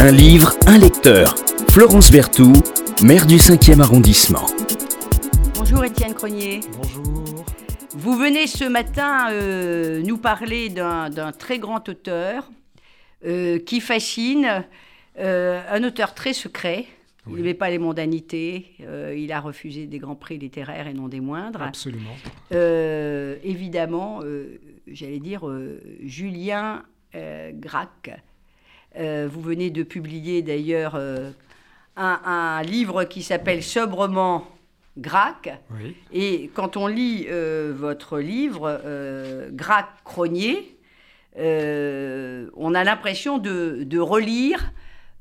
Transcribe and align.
Un 0.00 0.12
livre, 0.12 0.52
un 0.68 0.78
lecteur. 0.78 1.34
Florence 1.72 2.12
Berthoud, 2.12 2.62
maire 3.02 3.26
du 3.26 3.34
5e 3.34 3.80
arrondissement. 3.80 4.46
Bonjour 5.56 5.84
Étienne 5.84 6.14
Cronier. 6.14 6.60
Bonjour. 6.76 7.44
Vous 7.96 8.16
venez 8.16 8.46
ce 8.46 8.62
matin 8.62 9.32
euh, 9.32 10.00
nous 10.02 10.16
parler 10.16 10.68
d'un 10.68 11.32
très 11.36 11.58
grand 11.58 11.88
auteur 11.88 12.48
euh, 13.26 13.58
qui 13.58 13.80
fascine, 13.80 14.64
euh, 15.18 15.60
un 15.68 15.82
auteur 15.82 16.14
très 16.14 16.32
secret. 16.32 16.84
Il 17.26 17.34
n'aimait 17.34 17.54
pas 17.54 17.68
les 17.68 17.78
mondanités, 17.78 18.76
il 19.16 19.32
a 19.32 19.40
refusé 19.40 19.86
des 19.86 19.98
grands 19.98 20.14
prix 20.14 20.38
littéraires 20.38 20.86
et 20.86 20.94
non 20.94 21.08
des 21.08 21.20
moindres. 21.20 21.62
Absolument. 21.62 22.14
évidemment, 22.52 24.20
j'allais 24.86 25.18
dire 25.18 25.42
Julien 26.04 26.84
Gracq. 27.12 28.12
Vous 28.98 29.40
venez 29.40 29.70
de 29.70 29.82
publier 29.82 30.42
d'ailleurs 30.42 30.98
un, 31.98 32.62
livre 32.62 33.04
qui 33.04 33.22
s'appelle 33.22 33.62
Sobrement 33.62 34.46
Gracq. 34.98 35.50
Et 36.12 36.50
quand 36.54 36.76
on 36.76 36.86
lit 36.86 37.26
euh, 37.28 37.72
votre 37.76 38.18
livre, 38.18 38.80
euh, 38.84 39.48
Gracq 39.52 39.86
Cronier, 40.04 40.76
euh, 41.38 42.48
on 42.56 42.74
a 42.74 42.84
l'impression 42.84 43.38
de, 43.38 43.98
relire 43.98 44.72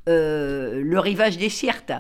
Le 0.07 0.97
rivage 0.97 1.37
des 1.37 1.49
Sirtes. 1.49 1.93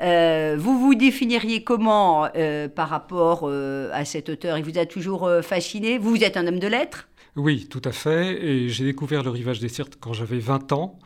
vous 0.00 0.78
vous 0.78 0.94
définiriez 0.94 1.64
comment 1.64 2.28
par 2.74 2.88
rapport 2.88 3.48
à 3.48 4.04
cet 4.04 4.28
auteur? 4.28 4.58
Il 4.58 4.64
vous 4.64 4.78
a 4.78 4.86
toujours 4.86 5.30
fasciné? 5.42 5.98
Vous, 5.98 6.22
êtes 6.22 6.36
un 6.36 6.46
homme 6.46 6.60
de 6.60 6.68
lettres? 6.68 7.08
Oui, 7.36 7.66
tout 7.68 7.82
à 7.84 7.92
fait. 7.92 8.44
Et 8.44 8.68
j'ai 8.68 8.84
découvert 8.84 9.22
Le 9.22 9.30
rivage 9.30 9.60
des 9.60 9.68
Sirtes 9.68 9.96
quand 10.00 10.12
j'avais 10.12 10.38
20 10.38 10.72
ans. 10.72 10.98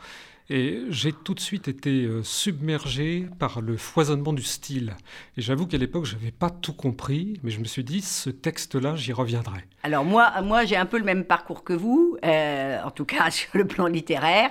Et 0.50 0.80
j'ai 0.88 1.12
tout 1.12 1.34
de 1.34 1.41
suite 1.41 1.69
été 1.69 2.05
euh, 2.05 2.23
submergé 2.23 3.27
par 3.38 3.60
le 3.60 3.77
foisonnement 3.77 4.33
du 4.33 4.42
style. 4.42 4.97
Et 5.36 5.42
j'avoue 5.42 5.66
qu'à 5.66 5.77
l'époque, 5.77 6.06
je 6.06 6.14
n'avais 6.14 6.30
pas 6.30 6.48
tout 6.48 6.72
compris, 6.72 7.38
mais 7.42 7.50
je 7.50 7.61
me 7.61 7.64
suis 7.64 7.84
dit, 7.84 8.00
ce 8.00 8.30
texte-là, 8.30 8.97
j'y 8.97 9.12
reviendrai. 9.12 9.61
Alors 9.83 10.06
moi, 10.06 10.41
moi 10.41 10.64
j'ai 10.64 10.77
un 10.77 10.86
peu 10.86 10.98
le 10.98 11.05
même 11.05 11.25
parcours 11.25 11.64
que 11.64 11.75
vous, 11.75 12.16
euh, 12.25 12.83
en 12.83 12.91
tout 12.91 13.05
cas 13.05 13.31
sur 13.31 13.50
le 13.53 13.66
plan 13.66 13.88
littéraire. 13.88 14.50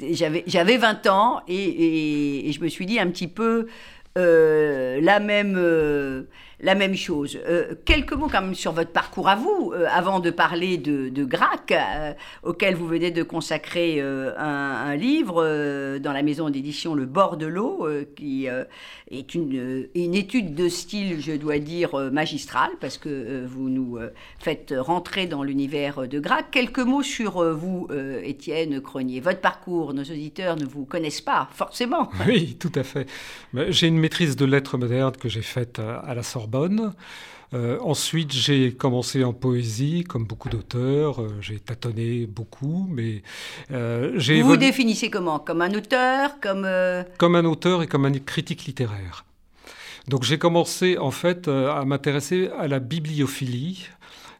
J'avais 0.00 0.76
20 0.76 1.06
ans 1.06 1.42
et, 1.46 2.48
et, 2.48 2.52
je 2.52 2.60
me 2.60 2.68
suis 2.68 2.84
dit 2.84 2.98
un 2.98 3.08
petit 3.08 3.28
peu 3.28 3.68
euh, 4.18 5.00
la 5.00 5.20
même 5.20 5.56
la 6.60 6.74
même 6.74 6.96
chose. 6.96 7.38
Euh, 7.46 7.74
quelques 7.84 8.12
mots 8.12 8.28
quand 8.30 8.42
même 8.42 8.54
sur 8.54 8.72
votre 8.72 8.90
parcours 8.90 9.28
à 9.28 9.36
vous, 9.36 9.72
euh, 9.74 9.86
avant 9.90 10.20
de 10.20 10.30
parler 10.30 10.76
de, 10.76 11.08
de 11.08 11.24
Grac, 11.24 11.70
euh, 11.72 12.12
auquel 12.42 12.74
vous 12.74 12.86
venez 12.86 13.10
de 13.10 13.22
consacrer 13.22 14.00
un, 14.00 14.96
livre 14.96 15.98
dans 15.98 16.12
la 16.12 16.22
maison 16.22 16.50
d'édition 16.50 16.94
Le 16.94 17.06
Bord 17.06 17.36
de 17.36 17.46
l'eau, 17.46 17.86
qui 18.16 18.46
est 18.46 19.34
une, 19.34 19.88
une, 19.94 20.14
étude 20.14 20.54
de 20.54 20.68
style, 20.68 21.20
je 21.20 21.32
dois 21.32 21.58
dire, 21.58 21.94
magistrale, 22.10 22.70
parce 22.80 22.98
que 22.98 23.44
vous 23.46 23.68
nous 23.68 23.98
faites 24.38 24.74
rentrer 24.76 25.26
dans 25.26 25.42
l'univers 25.42 26.08
de 26.08 26.18
Grac. 26.18 26.50
Quelques 26.50 26.78
mots 26.78 27.02
sur 27.02 27.42
vous, 27.54 27.88
Étienne 28.22 28.80
Cronier. 28.80 29.20
Votre 29.20 29.40
parcours, 29.40 29.94
nos 29.94 30.02
auditeurs 30.02 30.56
ne 30.56 30.64
vous 30.64 30.84
connaissent 30.84 31.20
pas, 31.20 31.48
forcément. 31.52 32.10
Oui, 32.26 32.56
tout 32.58 32.72
à 32.74 32.82
fait. 32.82 33.06
J'ai 33.68 33.86
une 33.86 33.98
maîtrise 34.08 34.36
de 34.36 34.46
lettres 34.46 34.78
modernes 34.78 35.16
que 35.16 35.28
j'ai 35.28 35.42
faite 35.42 35.78
à 35.80 36.14
la 36.14 36.22
Sorbonne 36.22 36.94
euh, 37.54 37.78
ensuite, 37.80 38.32
j'ai 38.32 38.74
commencé 38.74 39.24
en 39.24 39.32
poésie, 39.32 40.04
comme 40.04 40.26
beaucoup 40.26 40.50
d'auteurs. 40.50 41.22
Euh, 41.22 41.38
j'ai 41.40 41.58
tâtonné 41.58 42.26
beaucoup, 42.26 42.86
mais 42.90 43.22
euh, 43.70 44.12
j'ai. 44.16 44.42
Vous 44.42 44.50
vous 44.50 44.56
définissez 44.58 45.08
comment? 45.08 45.38
Comme 45.38 45.62
un 45.62 45.72
auteur 45.72 46.40
Comme 46.40 46.68
comme 47.16 47.36
un 47.36 47.46
auteur 47.46 47.82
et 47.82 47.86
comme 47.86 48.04
un 48.04 48.12
critique 48.12 48.66
littéraire. 48.66 49.24
Donc 50.08 50.24
j'ai 50.24 50.38
commencé 50.38 50.98
en 50.98 51.10
fait 51.10 51.48
à 51.48 51.82
m'intéresser 51.86 52.50
à 52.58 52.68
la 52.68 52.80
bibliophilie. 52.80 53.88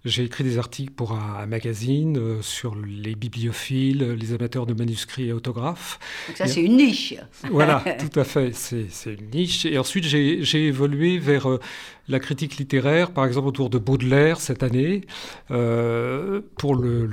J'ai 0.04 0.24
écrit 0.24 0.44
des 0.44 0.58
articles 0.58 0.92
pour 0.92 1.12
un, 1.12 1.46
magazine 1.46 2.42
sur 2.42 2.74
les 2.76 3.14
bibliophiles, 3.14 4.12
les 4.12 4.32
amateurs 4.32 4.66
de 4.66 4.74
manuscrits 4.74 5.28
et 5.28 5.32
autographes. 5.32 5.98
Donc 6.28 6.36
ça, 6.36 6.46
c'est 6.46 6.62
une 6.62 6.76
niche. 6.76 7.14
Voilà, 7.50 7.82
tout 7.98 8.20
à 8.20 8.24
fait, 8.24 8.54
c'est 8.54 8.88
une 9.06 9.30
niche. 9.30 9.64
Et 9.66 9.78
ensuite, 9.78 10.04
j'ai 10.04 10.66
évolué 10.66 11.18
vers 11.18 11.46
la 12.08 12.20
critique 12.20 12.56
littéraire, 12.56 13.10
par 13.10 13.26
exemple 13.26 13.48
autour 13.48 13.70
de 13.70 13.78
Baudelaire 13.78 14.40
cette 14.40 14.62
année, 14.62 15.02
euh, 15.50 16.40
pour 16.56 16.74
le, 16.74 17.06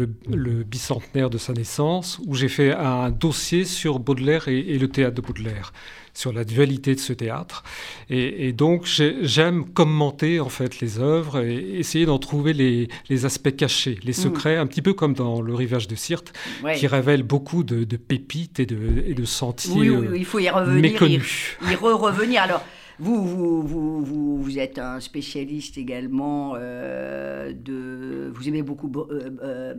bicentenaire 0.64 1.30
de 1.30 1.38
sa 1.38 1.54
naissance, 1.54 2.20
où 2.26 2.36
j'ai 2.36 2.48
fait 2.48 2.74
un 2.74 3.12
dossier 3.12 3.66
sur 3.66 4.00
Baudelaire 4.00 4.48
et, 4.48 4.78
le 4.78 4.88
théâtre 4.88 5.16
de 5.16 5.22
Baudelaire 5.22 5.74
sur 6.16 6.34
la 6.34 6.44
dualité 6.44 6.96
de 6.96 7.00
ce 7.00 7.14
théâtre. 7.14 7.64
Et, 8.10 8.54
donc, 8.54 8.86
j'aime 8.86 9.66
commenter 9.66 10.40
en 10.40 10.50
fait 10.50 10.80
les 10.80 11.00
œuvres 11.00 11.44
et 11.44 11.78
essayer 11.78 12.06
d'en 12.06 12.20
trouver 12.20 12.54
les, 12.54 13.26
aspects 13.26 13.56
cachés, 13.56 14.00
les 14.04 14.12
mm. 14.12 14.16
secrets, 14.16 14.58
un 14.58 14.66
petit 14.66 14.82
peu 14.82 14.94
comme 14.94 15.14
dans 15.14 15.42
Le 15.42 15.54
Rivage 15.54 15.88
de 15.88 15.96
Sirte, 15.96 16.34
qui 16.76 16.88
révèle 16.88 17.24
beaucoup 17.24 17.64
de, 17.64 17.84
pépites 17.96 18.60
et 18.60 18.66
de, 18.66 19.04
et 19.06 19.14
de 19.14 19.26
sentiers 19.26 19.74
oui, 19.76 19.90
oui, 19.90 20.08
il 20.16 20.26
faut 20.26 20.40
y 20.40 20.50
revenir, 20.50 20.82
méconnus. 20.82 21.58
Y, 21.62 21.72
y 21.72 21.76
revenir. 21.76 22.42
Alors, 22.42 22.64
vous, 23.00 23.26
vous, 23.26 23.62
vous, 24.04 24.42
vous, 24.42 24.60
êtes 24.60 24.80
un 24.80 25.00
spécialiste 25.00 25.78
également 25.78 26.54
euh, 26.56 27.52
de. 27.54 28.32
Vous 28.34 28.48
aimez 28.48 28.62
beaucoup 28.62 28.90
euh, 29.10 29.30
euh, 29.44 29.74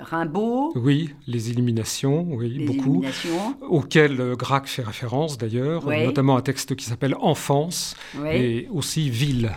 Rimbaud 0.00 0.72
Oui, 0.76 1.14
les 1.26 1.50
éliminations, 1.50 2.26
oui, 2.30 2.64
beaucoup. 2.66 3.02
Éliminations. 3.02 3.56
Auxquelles 3.62 4.34
Grac 4.36 4.66
fait 4.66 4.82
référence 4.82 5.38
d'ailleurs, 5.38 5.86
notamment 5.86 6.36
un 6.36 6.42
texte 6.42 6.76
qui 6.76 6.84
s'appelle 6.84 7.16
Enfance 7.20 7.96
et 8.30 8.68
aussi 8.70 9.08
Ville. 9.08 9.52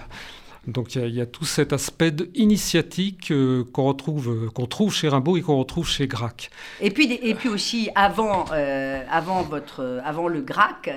Donc 0.67 0.95
il 0.95 1.13
y, 1.13 1.21
a 1.21 1.27
tout 1.27 1.45
cet 1.45 1.73
aspect 1.73 2.11
initiatique 2.33 3.31
qu'on 3.71 3.83
retrouve, 3.83 4.49
qu'on 4.51 4.65
trouve 4.65 4.91
chez 4.91 5.07
Rimbaud 5.07 5.37
et 5.37 5.43
qu'on 5.43 5.59
retrouve 5.59 5.87
chez 5.87 6.07
Grac. 6.07 6.49
Et 6.81 6.89
puis, 6.89 7.11
et 7.21 7.35
puis 7.35 7.49
aussi 7.49 7.89
avant, 7.93 8.45
avant, 8.45 9.43
votre, 9.43 10.01
avant 10.03 10.27
le 10.27 10.41
Grac, 10.41 10.89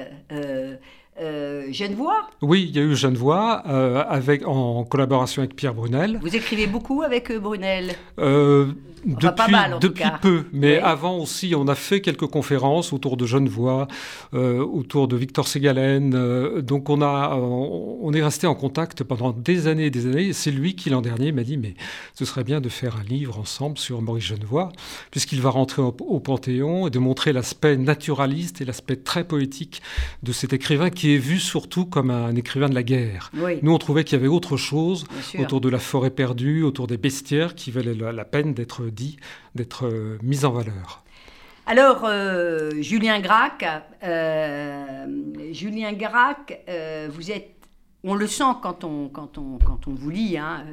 euh, 1.21 1.67
Genevois 1.73 2.29
Oui, 2.43 2.67
il 2.69 2.77
y 2.77 2.79
a 2.79 2.83
eu 2.83 2.95
Genevois, 2.95 3.62
euh, 3.69 4.05
avec, 4.09 4.47
en 4.47 4.84
collaboration 4.84 5.43
avec 5.43 5.56
Pierre 5.56 5.75
Brunel. 5.75 6.19
Vous 6.23 6.34
écrivez 6.34 6.67
beaucoup 6.67 7.03
avec 7.03 7.31
euh, 7.31 7.39
Brunel 7.39 7.95
euh, 8.19 8.67
depuis, 9.05 9.29
pas 9.37 9.49
mal, 9.49 9.75
en 9.75 9.79
depuis 9.79 10.05
peu, 10.21 10.45
mais 10.53 10.79
avant 10.79 11.19
aussi, 11.19 11.55
on 11.56 11.69
a 11.69 11.75
fait 11.75 12.01
quelques 12.01 12.27
conférences 12.27 12.93
autour 12.93 13.17
de 13.17 13.27
Genevois, 13.27 13.87
autour 14.33 15.06
de 15.06 15.17
Victor 15.17 15.47
Ségalen. 15.47 16.11
donc 16.62 16.91
on, 16.91 17.01
a, 17.01 17.37
on, 17.37 18.12
est 18.12 18.23
resté 18.23 18.49
en 18.49 18.56
contact 18.56 19.05
pendant 19.05 19.31
des 19.31 19.69
années 19.69 19.87
et 19.87 19.91
des 19.91 20.06
années. 20.06 20.33
C'est 20.33 20.50
lui 20.50 20.75
qui 20.75 20.91
l'an 20.91 21.00
dernier 21.00 21.31
m'a 21.31 21.45
dit, 21.45 21.56
mais 21.56 21.75
ce 22.15 22.25
serait 22.25 22.43
bien 22.43 22.61
de 22.61 22.69
faire 22.69 22.97
un 22.97 23.05
livre 23.05 23.39
ensemble 23.39 23.79
sur 23.79 24.03
Maurice 24.03 24.25
Genevois, 24.25 24.73
puisqu'il 25.12 25.41
va 25.41 25.50
rentrer 25.50 25.81
au, 25.81 25.97
au 26.00 26.19
Panthéon 26.19 26.89
et 26.89 26.91
de 26.91 26.99
montrer 26.99 27.33
l'aspect 27.33 27.77
naturaliste 27.77 28.61
et 28.61 28.65
l'aspect 28.65 28.97
très 28.97 29.23
poétique 29.23 29.81
de 30.25 30.33
cet 30.33 30.53
écrivain 30.53 30.91
qui 30.91 31.08
est 31.11 31.19
vu 31.19 31.39
surtout 31.39 31.87
comme 31.87 32.11
un 32.11 32.35
écrivain 32.35 32.69
de 32.69 32.75
la 32.75 32.83
guerre. 32.83 33.31
Nous, 33.63 33.73
on 33.73 33.79
trouvait 33.79 34.05
qu'il 34.05 34.17
y 34.17 34.21
avait 34.21 34.29
autre 34.29 34.57
chose 34.57 35.05
autour 35.39 35.61
de 35.61 35.69
la 35.69 35.79
forêt 35.79 36.11
perdue, 36.11 36.63
autour 36.63 36.87
des 36.87 36.97
bestiaires 36.97 37.55
qui 37.55 37.71
valaient 37.71 37.95
la, 37.95 38.25
peine 38.25 38.55
d'être 38.55 38.85
dit, 38.85 39.19
d'être 39.55 39.87
euh, 39.87 40.19
mis 40.23 40.45
en 40.45 40.53
valeur. 40.53 41.05
Alors, 41.67 42.05
euh, 42.05 42.71
Julien 42.81 43.21
Gracq, 43.21 43.65
euh, 44.03 45.07
Julien 45.53 45.93
Gracq, 45.93 46.59
vous 47.11 47.31
êtes, 47.31 47.55
on 48.05 48.15
le 48.15 48.27
sent 48.27 48.55
quand 48.63 48.85
on, 48.85 49.09
quand 49.09 49.37
on, 49.39 49.59
quand 49.59 49.87
on 49.87 49.93
vous 49.93 50.11
lit, 50.11 50.39
hein, 50.39 50.65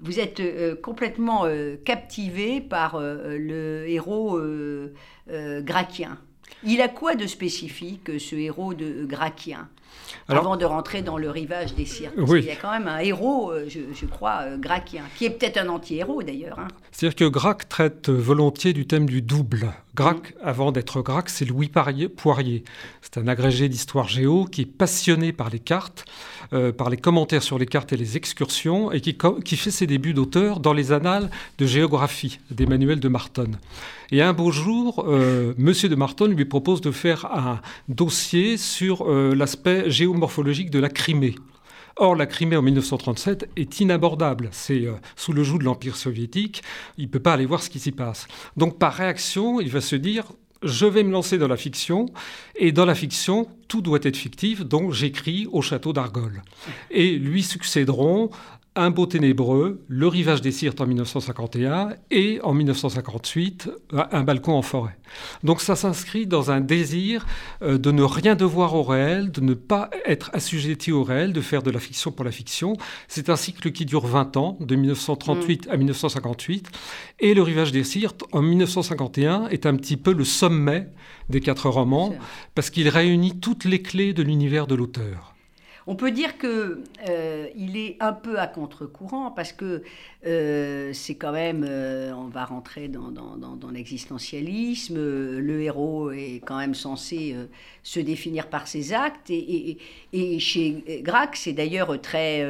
vous 0.00 0.18
êtes 0.18 0.42
complètement 0.80 1.44
captivé 1.84 2.60
par 2.60 2.98
le 2.98 3.84
héros 3.86 4.40
gracchien. 5.28 6.18
Il 6.64 6.80
a 6.80 6.88
quoi 6.88 7.14
de 7.14 7.26
spécifique, 7.26 8.18
ce 8.18 8.36
héros 8.36 8.74
de 8.74 9.04
Gracchien 9.04 9.68
avant 10.28 10.56
de 10.56 10.64
rentrer 10.64 11.02
dans 11.02 11.18
le 11.18 11.30
rivage 11.30 11.74
des 11.74 11.84
cirques. 11.84 12.14
Il 12.16 12.44
y 12.44 12.50
a 12.50 12.56
quand 12.56 12.70
même 12.70 12.88
un 12.88 12.98
héros, 12.98 13.50
euh, 13.50 13.68
je, 13.68 14.06
crois, 14.06 14.40
euh, 14.42 14.56
gracien, 14.56 15.02
qui 15.16 15.24
est 15.24 15.30
peut-être 15.30 15.58
un 15.58 15.68
anti-héros 15.68 16.22
d'ailleurs. 16.22 16.58
Hein. 16.58 16.68
C'est-à-dire 16.92 17.16
que 17.16 17.24
Grac 17.24 17.68
traite 17.68 18.08
volontiers 18.08 18.72
du 18.72 18.86
thème 18.86 19.06
du 19.06 19.22
double. 19.22 19.72
Grac, 19.94 20.34
avant 20.42 20.72
d'être 20.72 21.02
Grac, 21.02 21.28
c'est 21.28 21.44
Louis 21.44 21.68
Poirier. 21.68 22.64
C'est 23.02 23.18
un 23.18 23.26
agrégé 23.26 23.68
d'histoire 23.68 24.08
géo 24.08 24.44
qui 24.44 24.62
est 24.62 24.66
passionné 24.66 25.32
par 25.32 25.50
les 25.50 25.58
cartes, 25.58 26.04
euh, 26.52 26.72
par 26.72 26.90
les 26.90 26.96
commentaires 26.96 27.42
sur 27.42 27.58
les 27.58 27.66
cartes 27.66 27.92
et 27.92 27.96
les 27.96 28.16
excursions, 28.16 28.92
et 28.92 29.00
qui, 29.00 29.16
qui 29.44 29.56
fait 29.56 29.70
ses 29.70 29.86
débuts 29.86 30.14
d'auteur 30.14 30.60
dans 30.60 30.72
les 30.72 30.92
annales 30.92 31.30
de 31.58 31.66
géographie 31.66 32.38
d'Emmanuel 32.50 33.00
de 33.00 33.08
Martonne. 33.08 33.58
Et 34.12 34.22
un 34.22 34.32
beau 34.32 34.50
jour, 34.50 35.06
Monsieur 35.56 35.88
de 35.88 35.94
Martonne 35.94 36.32
lui 36.32 36.44
propose 36.44 36.80
de 36.80 36.90
faire 36.90 37.26
un 37.26 37.60
dossier 37.88 38.56
sur 38.56 39.08
l'aspect 39.08 39.88
géomorphologique 39.88 40.70
de 40.70 40.80
la 40.80 40.88
Crimée. 40.88 41.36
Or, 42.02 42.16
la 42.16 42.24
Crimée 42.24 42.56
en 42.56 42.62
1937 42.62 43.50
est 43.56 43.80
inabordable. 43.80 44.48
C'est 44.52 44.86
euh, 44.86 44.94
sous 45.16 45.34
le 45.34 45.44
joug 45.44 45.58
de 45.58 45.64
l'Empire 45.64 45.96
soviétique. 45.96 46.62
Il 46.96 47.04
ne 47.04 47.10
peut 47.10 47.20
pas 47.20 47.34
aller 47.34 47.44
voir 47.44 47.62
ce 47.62 47.68
qui 47.68 47.78
s'y 47.78 47.92
passe. 47.92 48.26
Donc, 48.56 48.78
par 48.78 48.94
réaction, 48.94 49.60
il 49.60 49.68
va 49.68 49.82
se 49.82 49.96
dire 49.96 50.24
je 50.62 50.86
vais 50.86 51.02
me 51.02 51.10
lancer 51.10 51.38
dans 51.38 51.48
la 51.48 51.56
fiction, 51.56 52.06
et 52.54 52.72
dans 52.72 52.84
la 52.84 52.94
fiction, 52.94 53.48
tout 53.68 53.80
doit 53.80 54.00
être 54.02 54.16
fictif, 54.16 54.62
donc 54.62 54.92
j'écris 54.92 55.48
au 55.52 55.62
château 55.62 55.94
d'Argol. 55.94 56.42
Et 56.90 57.16
lui 57.16 57.42
succéderont 57.42 58.30
un 58.76 58.90
beau 58.90 59.06
ténébreux, 59.06 59.84
Le 59.88 60.06
rivage 60.06 60.42
des 60.42 60.52
Sirtes 60.52 60.80
en 60.80 60.86
1951 60.86 61.94
et 62.10 62.40
en 62.42 62.54
1958 62.54 63.68
Un 64.12 64.22
balcon 64.22 64.52
en 64.52 64.62
forêt. 64.62 64.96
Donc 65.42 65.60
ça 65.60 65.74
s'inscrit 65.74 66.26
dans 66.26 66.52
un 66.52 66.60
désir 66.60 67.26
euh, 67.62 67.78
de 67.78 67.90
ne 67.90 68.02
rien 68.02 68.36
devoir 68.36 68.74
au 68.74 68.84
réel, 68.84 69.32
de 69.32 69.40
ne 69.40 69.54
pas 69.54 69.90
être 70.06 70.30
assujetti 70.34 70.92
au 70.92 71.02
réel, 71.02 71.32
de 71.32 71.40
faire 71.40 71.62
de 71.62 71.70
la 71.70 71.80
fiction 71.80 72.12
pour 72.12 72.24
la 72.24 72.30
fiction. 72.30 72.76
C'est 73.08 73.28
un 73.28 73.36
cycle 73.36 73.72
qui 73.72 73.86
dure 73.86 74.06
20 74.06 74.36
ans, 74.36 74.56
de 74.60 74.76
1938 74.76 75.66
mm. 75.66 75.70
à 75.70 75.76
1958. 75.76 76.70
Et 77.18 77.34
Le 77.34 77.42
rivage 77.42 77.72
des 77.72 77.82
Sirtes 77.82 78.22
en 78.30 78.40
1951 78.40 79.48
est 79.48 79.66
un 79.66 79.74
petit 79.74 79.96
peu 79.96 80.12
le 80.12 80.24
sommet 80.24 80.86
des 81.28 81.40
quatre 81.40 81.68
romans 81.68 82.14
parce 82.54 82.70
qu'il 82.70 82.88
réunit 82.88 83.40
toutes 83.40 83.64
les 83.64 83.82
clés 83.82 84.12
de 84.12 84.22
l'univers 84.22 84.66
de 84.68 84.76
l'auteur. 84.76 85.34
On 85.90 85.96
peut 85.96 86.12
dire 86.12 86.38
que 86.38 86.84
euh, 87.08 87.48
il 87.56 87.76
est 87.76 87.96
un 87.98 88.12
peu 88.12 88.38
à 88.38 88.46
contre-courant 88.46 89.32
parce 89.32 89.52
que 89.52 89.82
euh, 90.24 90.92
c'est 90.92 91.16
quand 91.16 91.32
même, 91.32 91.66
euh, 91.68 92.12
on 92.14 92.28
va 92.28 92.44
rentrer 92.44 92.86
dans, 92.86 93.10
l'existentialisme. 93.72 94.94
Le 94.94 95.62
héros 95.62 96.12
est 96.12 96.42
quand 96.46 96.58
même 96.58 96.76
censé 96.76 97.34
se 97.82 97.98
définir 97.98 98.46
par 98.46 98.68
ses 98.68 98.92
actes 98.92 99.30
et, 99.30 99.78
chez 100.38 101.02
Grac, 101.02 101.34
c'est 101.34 101.54
d'ailleurs 101.54 102.00
très, 102.00 102.40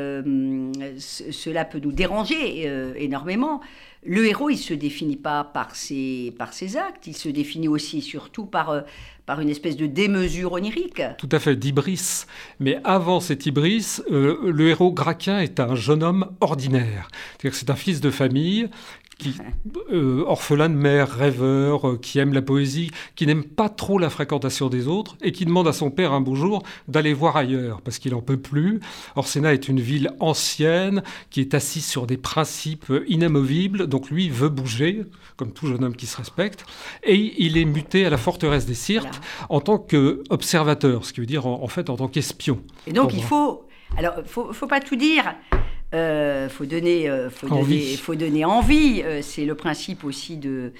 cela 0.98 1.64
peut 1.64 1.80
nous 1.80 1.92
déranger 1.92 2.70
énormément. 2.96 3.62
Le 4.02 4.26
héros, 4.26 4.48
il 4.48 4.56
se 4.56 4.72
définit 4.72 5.16
pas 5.16 5.44
par 5.44 5.76
ses, 5.76 6.34
par 6.38 6.54
ses 6.54 6.78
actes, 6.78 7.06
il 7.06 7.16
se 7.16 7.28
définit 7.28 7.68
aussi 7.68 7.98
et 7.98 8.02
surtout 8.02 8.46
par, 8.46 8.84
par 9.30 9.40
une 9.40 9.48
espèce 9.48 9.76
de 9.76 9.86
démesure 9.86 10.54
onirique. 10.54 11.02
Tout 11.16 11.28
à 11.30 11.38
fait, 11.38 11.54
d'Ibris. 11.54 12.24
Mais 12.58 12.80
avant 12.82 13.20
cet 13.20 13.46
Ibris, 13.46 14.00
euh, 14.10 14.50
le 14.50 14.70
héros 14.70 14.90
Graquin 14.90 15.38
est 15.38 15.60
un 15.60 15.76
jeune 15.76 16.02
homme 16.02 16.32
ordinaire. 16.40 17.06
C'est 17.52 17.70
un 17.70 17.76
fils 17.76 18.00
de 18.00 18.10
famille 18.10 18.68
qui, 19.20 19.34
euh, 19.92 20.24
orphelin 20.26 20.68
de 20.68 20.74
mère, 20.74 21.10
rêveur, 21.10 21.88
euh, 21.88 21.98
qui 21.98 22.18
aime 22.18 22.32
la 22.32 22.42
poésie, 22.42 22.90
qui 23.14 23.26
n'aime 23.26 23.44
pas 23.44 23.68
trop 23.68 23.98
la 23.98 24.10
fréquentation 24.10 24.68
des 24.68 24.88
autres 24.88 25.16
et 25.22 25.32
qui 25.32 25.44
demande 25.44 25.68
à 25.68 25.72
son 25.72 25.90
père 25.90 26.12
un 26.12 26.20
beau 26.20 26.34
jour 26.34 26.62
d'aller 26.88 27.12
voir 27.12 27.36
ailleurs 27.36 27.82
parce 27.82 27.98
qu'il 27.98 28.12
n'en 28.12 28.22
peut 28.22 28.38
plus. 28.38 28.80
Orsena 29.16 29.52
est 29.52 29.68
une 29.68 29.80
ville 29.80 30.10
ancienne 30.20 31.02
qui 31.30 31.40
est 31.40 31.54
assise 31.54 31.86
sur 31.86 32.06
des 32.06 32.16
principes 32.16 32.92
inamovibles, 33.06 33.86
donc 33.86 34.10
lui 34.10 34.28
veut 34.28 34.48
bouger, 34.48 35.02
comme 35.36 35.52
tout 35.52 35.66
jeune 35.66 35.84
homme 35.84 35.96
qui 35.96 36.06
se 36.06 36.16
respecte, 36.16 36.64
et 37.02 37.34
il 37.38 37.58
est 37.58 37.64
muté 37.64 38.06
à 38.06 38.10
la 38.10 38.16
forteresse 38.16 38.66
des 38.66 38.74
Sirtes 38.74 39.20
en 39.48 39.60
tant 39.60 39.78
qu'observateur, 39.78 41.04
ce 41.04 41.12
qui 41.12 41.20
veut 41.20 41.26
dire 41.26 41.46
en, 41.46 41.68
fait 41.68 41.90
en 41.90 41.96
tant 41.96 42.08
qu'espion. 42.08 42.60
Et 42.86 42.92
donc 42.92 43.12
il 43.14 43.22
faut... 43.22 43.64
Alors, 43.96 44.14
il 44.18 44.28
faut, 44.28 44.52
faut 44.52 44.68
pas 44.68 44.78
tout 44.78 44.94
dire. 44.94 45.34
Il 45.92 45.96
euh, 45.96 46.48
faut, 46.48 46.66
donner, 46.66 47.10
euh, 47.10 47.30
faut, 47.30 47.48
donner, 47.48 47.96
faut 47.96 48.14
donner 48.14 48.44
envie. 48.44 49.02
Euh, 49.04 49.22
c'est 49.22 49.44
le 49.44 49.56
principe 49.56 50.04
aussi 50.04 50.36
de, 50.36 50.72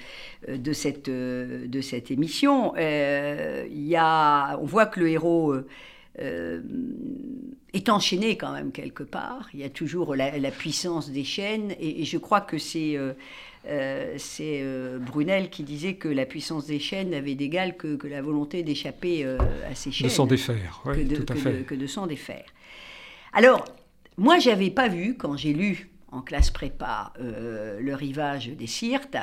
de, 0.47 0.71
cette, 0.71 1.09
de 1.09 1.81
cette 1.81 2.11
émission. 2.11 2.73
y 2.77 3.95
a, 3.97 4.57
on 4.57 4.65
voit 4.65 4.85
que 4.85 5.01
le 5.01 5.09
héros 5.09 5.55
est 6.17 7.89
enchaîné 7.89 8.37
quand 8.37 8.53
même 8.53 8.71
quelque 8.71 9.03
part. 9.03 9.49
Il 9.53 9.59
y 9.59 9.65
a 9.65 9.69
toujours 9.69 10.15
la, 10.15 10.51
puissance 10.51 11.09
des 11.09 11.25
chaînes. 11.25 11.75
Et, 11.81 12.05
je 12.05 12.17
crois 12.17 12.39
que 12.39 12.57
c'est 12.57 12.97
c'est 14.15 14.63
Brunel 15.01 15.49
qui 15.49 15.63
disait 15.63 15.95
que 15.95 16.07
la 16.07 16.25
puissance 16.25 16.67
des 16.67 16.79
chaînes 16.79 17.09
n'avait 17.09 17.35
d'égal 17.35 17.75
que, 17.75 17.97
que, 17.97 18.07
la 18.07 18.21
volonté 18.21 18.63
d'échapper 18.63 19.25
à 19.25 19.75
ces 19.75 19.91
chaînes. 19.91 20.07
De 20.07 20.13
s'en 20.13 20.25
défaire, 20.25 20.81
oui, 20.85 21.05
tout 21.05 21.25
à 21.27 21.35
fait. 21.35 21.65
que 21.65 21.75
de 21.75 21.87
s'en 21.87 22.07
défaire. 22.07 22.45
Alors, 23.33 23.65
moi, 24.21 24.37
j'avais 24.37 24.69
pas 24.69 24.87
vu, 24.87 25.17
quand 25.17 25.35
j'ai 25.35 25.51
lu 25.51 25.89
en 26.11 26.21
classe 26.21 26.51
prépa 26.51 27.11
euh, 27.19 27.79
Le 27.79 27.95
rivage 27.95 28.49
des 28.49 28.67
Sirtes, 28.67 29.17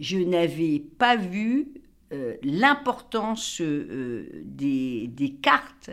je 0.00 0.18
n'avais 0.18 0.82
pas 0.98 1.16
vu 1.16 1.68
euh, 2.12 2.34
l'importance 2.42 3.62
euh, 3.62 4.28
des, 4.44 5.34
cartes 5.40 5.92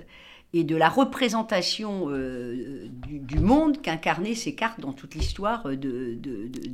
et 0.51 0.65
de 0.65 0.75
la 0.75 0.89
représentation 0.89 2.09
du, 2.09 3.39
monde 3.39 3.81
qu'incarnaient 3.81 4.36
ces 4.36 4.53
cartes 4.53 4.81
dans 4.81 4.92
toute 4.92 5.15
l'histoire 5.15 5.63
de, 5.69 6.19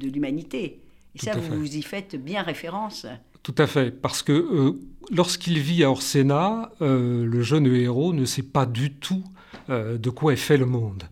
l'humanité. 0.02 0.82
Et 1.14 1.20
ça, 1.20 1.38
vous, 1.38 1.60
vous 1.60 1.78
y 1.78 1.84
faites 1.84 2.16
bien 2.16 2.42
référence. 2.42 3.06
Tout 3.44 3.56
à 3.60 3.68
fait, 3.68 3.92
parce 3.92 4.24
que 4.24 4.76
lorsqu'il 5.12 5.60
vit 5.60 5.84
à 5.84 5.92
Orsena, 5.92 6.72
le 6.80 7.42
jeune 7.44 7.68
héros 7.68 8.14
ne 8.14 8.26
sait 8.26 8.42
pas 8.42 8.66
du 8.66 8.94
tout 8.94 9.24
de 9.70 10.10
quoi 10.10 10.34
est 10.34 10.38
fait 10.38 10.58
le 10.58 10.66
monde. 10.66 11.04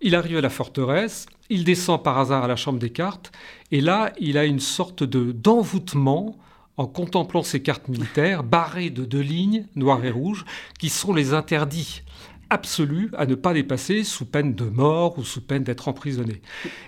Il 0.00 0.14
arrive 0.14 0.38
à 0.38 0.40
la 0.40 0.50
forteresse, 0.50 1.26
il 1.50 1.64
descend 1.64 2.02
par 2.02 2.18
hasard 2.18 2.44
à 2.44 2.48
la 2.48 2.56
chambre 2.56 2.78
des 2.78 2.90
cartes, 2.90 3.32
et 3.70 3.80
là, 3.80 4.12
il 4.18 4.38
a 4.38 4.44
une 4.44 4.60
sorte 4.60 5.02
de 5.02 5.32
d'envoûtement 5.32 6.38
en 6.76 6.86
contemplant 6.86 7.42
ces 7.42 7.60
cartes 7.60 7.88
militaires 7.88 8.42
barrées 8.42 8.88
de 8.88 9.04
deux 9.04 9.20
lignes, 9.20 9.66
noires 9.76 10.02
et 10.04 10.10
rouges, 10.10 10.46
qui 10.78 10.88
sont 10.88 11.12
les 11.12 11.34
interdits 11.34 12.02
absolus 12.50 13.10
à 13.16 13.26
ne 13.26 13.34
pas 13.34 13.54
dépasser 13.54 14.02
sous 14.04 14.24
peine 14.24 14.54
de 14.54 14.64
mort 14.64 15.18
ou 15.18 15.24
sous 15.24 15.40
peine 15.40 15.62
d'être 15.62 15.88
emprisonné. 15.88 16.42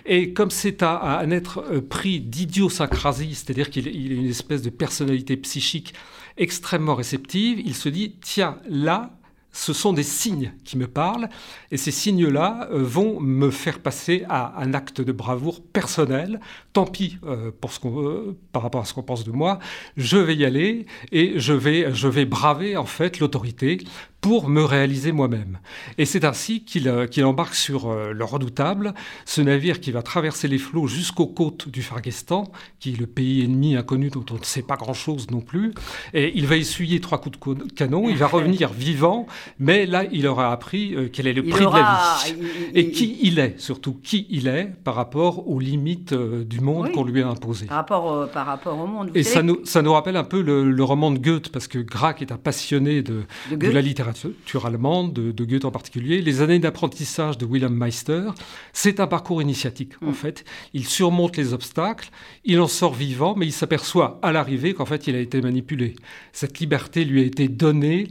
Et 0.05 0.33
comme 0.33 0.51
c'est 0.51 0.83
à, 0.83 1.19
un 1.19 1.31
être 1.31 1.63
euh, 1.71 1.81
pris 1.81 2.19
d'idiosyncrasie, 2.19 3.33
c'est-à-dire 3.33 3.69
qu'il 3.69 3.87
a 3.87 3.91
une 3.91 4.27
espèce 4.27 4.61
de 4.61 4.69
personnalité 4.69 5.37
psychique 5.37 5.93
extrêmement 6.37 6.95
réceptive, 6.95 7.61
il 7.63 7.75
se 7.75 7.89
dit, 7.89 8.15
tiens, 8.21 8.57
là, 8.67 9.15
ce 9.53 9.71
sont 9.71 9.93
des 9.93 10.03
signes 10.03 10.51
qui 10.65 10.77
me 10.77 10.87
parlent, 10.87 11.29
et 11.71 11.77
ces 11.77 11.91
signes-là 11.91 12.67
euh, 12.71 12.83
vont 12.83 13.21
me 13.21 13.51
faire 13.51 13.79
passer 13.79 14.25
à 14.27 14.59
un 14.59 14.73
acte 14.73 14.99
de 14.99 15.11
bravoure 15.11 15.61
personnel. 15.61 16.41
Tant 16.73 16.85
pis 16.85 17.19
euh, 17.23 17.51
pour 17.61 17.71
ce 17.71 17.79
euh, 17.85 18.35
par 18.51 18.63
rapport 18.63 18.81
à 18.81 18.85
ce 18.85 18.93
qu'on 18.93 19.03
pense 19.03 19.23
de 19.23 19.31
moi, 19.31 19.59
je 19.95 20.17
vais 20.17 20.35
y 20.35 20.43
aller 20.43 20.87
et 21.11 21.39
je 21.39 21.53
vais, 21.53 21.93
je 21.93 22.07
vais 22.07 22.25
braver 22.25 22.75
en 22.77 22.85
fait 22.85 23.19
l'autorité 23.19 23.77
pour 24.23 24.49
me 24.49 24.63
réaliser 24.63 25.11
moi-même. 25.11 25.59
Et 25.99 26.05
c'est 26.05 26.25
ainsi 26.25 26.63
qu'il 26.63 26.89
embarque 27.23 27.53
sur 27.53 27.93
le 27.93 28.23
redoutable, 28.23 28.95
ce 29.25 29.41
navire 29.41 29.79
qui 29.79 29.91
va 29.91 30.01
traverser 30.01 30.47
les 30.47 30.57
flots 30.57 30.87
jusqu'aux 30.87 31.27
côtes 31.27 31.69
du 31.69 31.83
Farguestan, 31.83 32.51
qui 32.79 32.93
est 32.93 32.99
le 32.99 33.05
pays 33.05 33.43
ennemi 33.43 33.75
inconnu 33.75 34.09
dont 34.09 34.25
on 34.31 34.35
ne 34.35 34.43
sait 34.43 34.63
pas 34.63 34.77
grand-chose 34.77 35.29
non 35.29 35.41
plus. 35.41 35.73
Et 36.15 36.31
il 36.35 36.47
va 36.47 36.55
essuyer 36.57 36.99
trois 36.99 37.19
coups 37.19 37.37
de 37.39 37.63
canon, 37.73 38.09
il 38.09 38.17
va 38.17 38.27
revenir 38.33 38.73
vivant 38.73 39.27
mais 39.59 39.85
là, 39.85 40.03
il 40.11 40.27
aura 40.27 40.51
appris 40.51 40.95
euh, 40.95 41.09
quel 41.11 41.27
est 41.27 41.33
le 41.33 41.43
prix 41.43 41.65
de 41.65 41.71
la 41.71 42.17
vie. 42.25 42.35
et 42.73 42.91
qui 42.91 43.17
il 43.21 43.39
est, 43.39 43.59
surtout 43.59 43.97
qui 44.03 44.27
il 44.29 44.47
est 44.47 44.71
par 44.83 44.95
rapport 44.95 45.47
aux 45.47 45.59
limites 45.59 46.13
euh, 46.13 46.43
du 46.43 46.59
monde 46.59 46.91
qu'on 46.91 47.03
lui 47.03 47.21
a 47.21 47.27
imposé. 47.27 47.65
Par 47.67 47.77
rapport, 47.77 48.29
par 48.29 48.45
rapport 48.45 48.79
au 48.79 48.87
monde. 48.87 49.11
et 49.15 49.23
ça 49.23 49.43
nous, 49.43 49.59
ça 49.65 49.81
nous 49.81 49.93
rappelle 49.93 50.17
un 50.17 50.23
peu 50.23 50.41
le, 50.41 50.83
roman 50.83 51.11
de 51.11 51.17
Goethe, 51.17 51.49
parce 51.49 51.67
que 51.67 51.79
Gracq 51.79 52.21
est 52.21 52.31
un 52.33 52.37
passionné 52.37 53.01
de, 53.01 53.23
de, 53.51 53.69
la 53.69 53.81
littérature 53.81 54.12
allemande, 54.63 55.13
de, 55.13 55.45
Goethe 55.45 55.65
en 55.65 55.71
particulier. 55.71 56.21
Les 56.21 56.41
années 56.41 56.59
d'apprentissage 56.59 57.37
de 57.37 57.45
Wilhelm 57.45 57.75
Meister, 57.75 58.29
c'est 58.71 58.99
un 58.99 59.07
parcours 59.07 59.41
initiatique, 59.41 59.93
en 60.01 60.11
mm. 60.11 60.13
fait. 60.13 60.45
Il 60.73 60.85
surmonte 60.85 61.37
les 61.37 61.53
obstacles, 61.53 62.09
il 62.45 62.59
en 62.59 62.67
sort 62.67 62.93
vivant, 62.93 63.35
mais 63.35 63.45
il 63.45 63.51
s'aperçoit 63.51 64.19
à 64.21 64.31
l'arrivée 64.31 64.73
qu'en 64.73 64.85
fait, 64.85 65.07
il 65.07 65.15
a 65.15 65.19
été 65.19 65.41
manipulé. 65.41 65.95
Cette 66.31 66.59
liberté 66.59 67.05
lui 67.05 67.21
a 67.21 67.25
été 67.25 67.47
donnée 67.47 68.07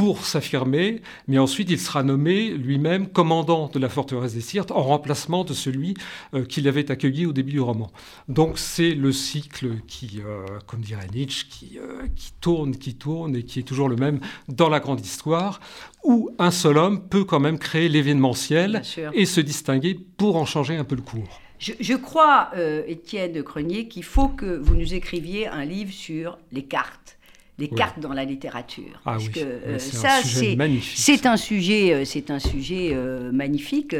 pour 0.00 0.24
s'affirmer, 0.24 1.02
mais 1.28 1.36
ensuite 1.36 1.68
il 1.68 1.78
sera 1.78 2.02
nommé 2.02 2.48
lui-même 2.48 3.06
commandant 3.06 3.68
de 3.68 3.78
la 3.78 3.90
forteresse 3.90 4.32
des 4.32 4.40
Sirtes 4.40 4.70
en 4.70 4.82
remplacement 4.82 5.44
de 5.44 5.52
celui 5.52 5.92
euh, 6.32 6.46
qu'il 6.46 6.66
avait 6.68 6.90
accueilli 6.90 7.26
au 7.26 7.34
début 7.34 7.52
du 7.52 7.60
roman. 7.60 7.92
Donc 8.26 8.58
c'est 8.58 8.94
le 8.94 9.12
cycle 9.12 9.82
qui, 9.86 10.22
euh, 10.24 10.46
comme 10.66 10.80
dirait 10.80 11.06
Nietzsche, 11.14 11.44
qui, 11.50 11.78
euh, 11.78 12.06
qui, 12.16 12.32
tourne, 12.40 12.76
qui 12.76 12.94
tourne 12.94 13.36
et 13.36 13.42
qui 13.42 13.58
est 13.58 13.62
toujours 13.62 13.90
le 13.90 13.96
même 13.96 14.20
dans 14.48 14.70
la 14.70 14.80
grande 14.80 15.04
histoire, 15.04 15.60
où 16.02 16.30
un 16.38 16.50
seul 16.50 16.78
homme 16.78 17.06
peut 17.06 17.24
quand 17.24 17.40
même 17.40 17.58
créer 17.58 17.90
l'événementiel 17.90 18.80
et 19.12 19.26
se 19.26 19.42
distinguer 19.42 20.00
pour 20.16 20.36
en 20.36 20.46
changer 20.46 20.76
un 20.76 20.84
peu 20.84 20.96
le 20.96 21.02
cours. 21.02 21.42
Je, 21.58 21.72
je 21.78 21.92
crois, 21.92 22.52
Étienne 22.86 23.42
Crenier, 23.42 23.86
qu'il 23.86 24.04
faut 24.04 24.28
que 24.28 24.56
vous 24.56 24.76
nous 24.76 24.94
écriviez 24.94 25.46
un 25.46 25.66
livre 25.66 25.92
sur 25.92 26.38
les 26.52 26.64
cartes 26.64 27.18
les 27.60 27.68
cartes 27.68 28.00
dans 28.00 28.12
la 28.12 28.24
littérature. 28.24 29.00
Ah 29.04 29.12
parce 29.12 29.28
que 29.28 29.40
euh, 29.40 29.78
ça, 29.78 30.22
c'est 30.24 30.56
c'est 30.80 31.26
un 31.26 31.36
sujet, 31.36 31.92
euh, 31.92 32.04
c'est 32.04 32.30
un 32.30 32.38
sujet 32.38 32.90
euh, 32.92 33.30
magnifique. 33.30 33.94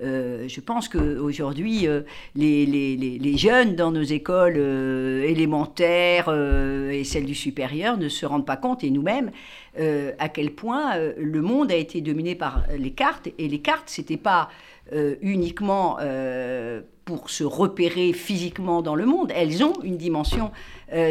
je 0.00 0.60
pense 0.60 0.88
qu'aujourd'hui, 0.88 1.86
les, 2.34 2.66
les, 2.66 2.96
les, 2.96 3.36
jeunes 3.36 3.76
dans 3.76 3.92
nos 3.92 4.02
écoles 4.02 4.56
élémentaires 4.56 6.28
et 6.90 7.04
celles 7.04 7.26
du 7.26 7.36
supérieur 7.36 7.96
ne 7.98 8.08
se 8.08 8.26
rendent 8.26 8.46
pas 8.46 8.56
compte, 8.56 8.82
et 8.82 8.90
nous-mêmes, 8.90 9.30
à 10.18 10.28
quel 10.28 10.50
point 10.50 10.96
le 11.16 11.40
monde 11.40 11.70
a 11.70 11.76
été 11.76 12.00
dominé 12.00 12.34
par 12.34 12.64
les 12.76 12.90
cartes. 12.90 13.28
Et 13.38 13.46
les 13.46 13.60
cartes, 13.60 13.88
c'était 13.88 14.16
pas 14.16 14.48
uniquement 15.20 15.98
pour 17.04 17.30
se 17.30 17.42
repérer 17.42 18.12
physiquement 18.12 18.80
dans 18.80 18.94
le 18.94 19.06
monde. 19.06 19.32
Elles 19.34 19.64
ont 19.64 19.82
une 19.82 19.96
dimension 19.96 20.52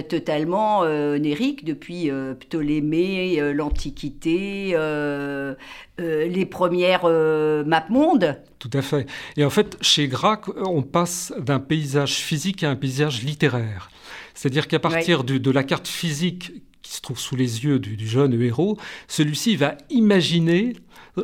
totalement 0.08 0.80
onérique 0.80 1.66
depuis 1.66 2.10
Ptolémée, 2.40 3.54
l'Antiquité, 3.54 4.76
les 5.98 6.46
premières 6.46 7.04
map 7.66 7.86
monde. 7.90 8.38
Tout 8.60 8.70
à 8.74 8.82
fait. 8.82 9.08
Et 9.38 9.44
en 9.44 9.50
fait, 9.50 9.78
chez 9.82 10.08
Grac, 10.08 10.46
on 10.58 10.84
passe 10.84 11.34
d'un 11.40 11.60
paysage 11.60 12.16
physique 12.16 12.64
à 12.64 12.70
un 12.70 12.76
paysage 12.76 13.24
littéraire. 13.24 13.90
C'est-à-dire 14.34 14.68
qu'à 14.68 14.80
partir 14.80 15.24
de 15.24 15.52
la 15.52 15.64
carte 15.64 15.88
physique 15.88 16.54
se 17.02 17.04
trouve 17.04 17.20
sous 17.20 17.36
les 17.36 17.64
yeux 17.64 17.80
du, 17.80 18.08
jeune 18.08 18.40
héros, 18.40 18.78
celui-ci 19.08 19.56
va 19.56 19.76
imaginer 19.90 20.74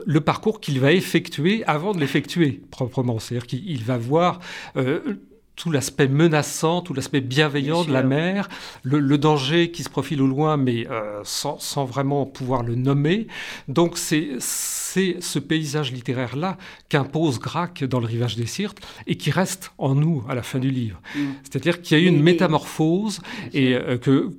le 0.05 0.21
parcours 0.21 0.59
qu'il 0.59 0.79
va 0.79 0.91
effectuer 0.91 1.63
avant 1.65 1.93
de 1.93 1.99
l'effectuer 1.99 2.61
proprement. 2.71 3.19
C'est-à-dire 3.19 3.45
qu'il 3.45 3.83
va 3.83 3.97
voir 3.97 4.39
euh, 4.75 5.19
tout 5.55 5.71
l'aspect 5.71 6.07
menaçant, 6.07 6.81
tout 6.81 6.93
l'aspect 6.93 7.21
bienveillant 7.21 7.83
de 7.83 7.91
la 7.91 8.03
mer, 8.03 8.49
le, 8.83 9.17
danger 9.17 9.71
qui 9.71 9.83
se 9.83 9.89
profile 9.89 10.21
au 10.21 10.27
loin, 10.27 10.57
mais 10.57 10.87
euh, 10.89 11.21
sans, 11.23 11.59
sans, 11.59 11.85
vraiment 11.85 12.25
pouvoir 12.25 12.63
le 12.63 12.75
nommer. 12.75 13.27
Donc 13.67 13.97
c'est 13.97 14.39
ce 14.39 15.39
paysage 15.39 15.91
littéraire-là 15.91 16.57
qu'impose 16.89 17.39
Grac 17.39 17.83
dans 17.83 17.99
le 17.99 18.05
rivage 18.05 18.35
des 18.35 18.45
Sirtes 18.45 18.79
et 19.05 19.15
qui 19.15 19.31
reste 19.31 19.71
en 19.77 19.95
nous 19.95 20.23
à 20.29 20.35
la 20.35 20.43
fin 20.43 20.59
du 20.59 20.69
livre. 20.69 21.01
Mm. 21.15 21.19
C'est-à-dire 21.43 21.81
qu'il 21.81 21.97
y 21.97 22.01
a 22.01 22.03
eu 22.03 22.07
une 22.07 22.21
métamorphose 22.21 23.19
et 23.53 23.73
euh, 23.75 23.97
que, 23.97 24.31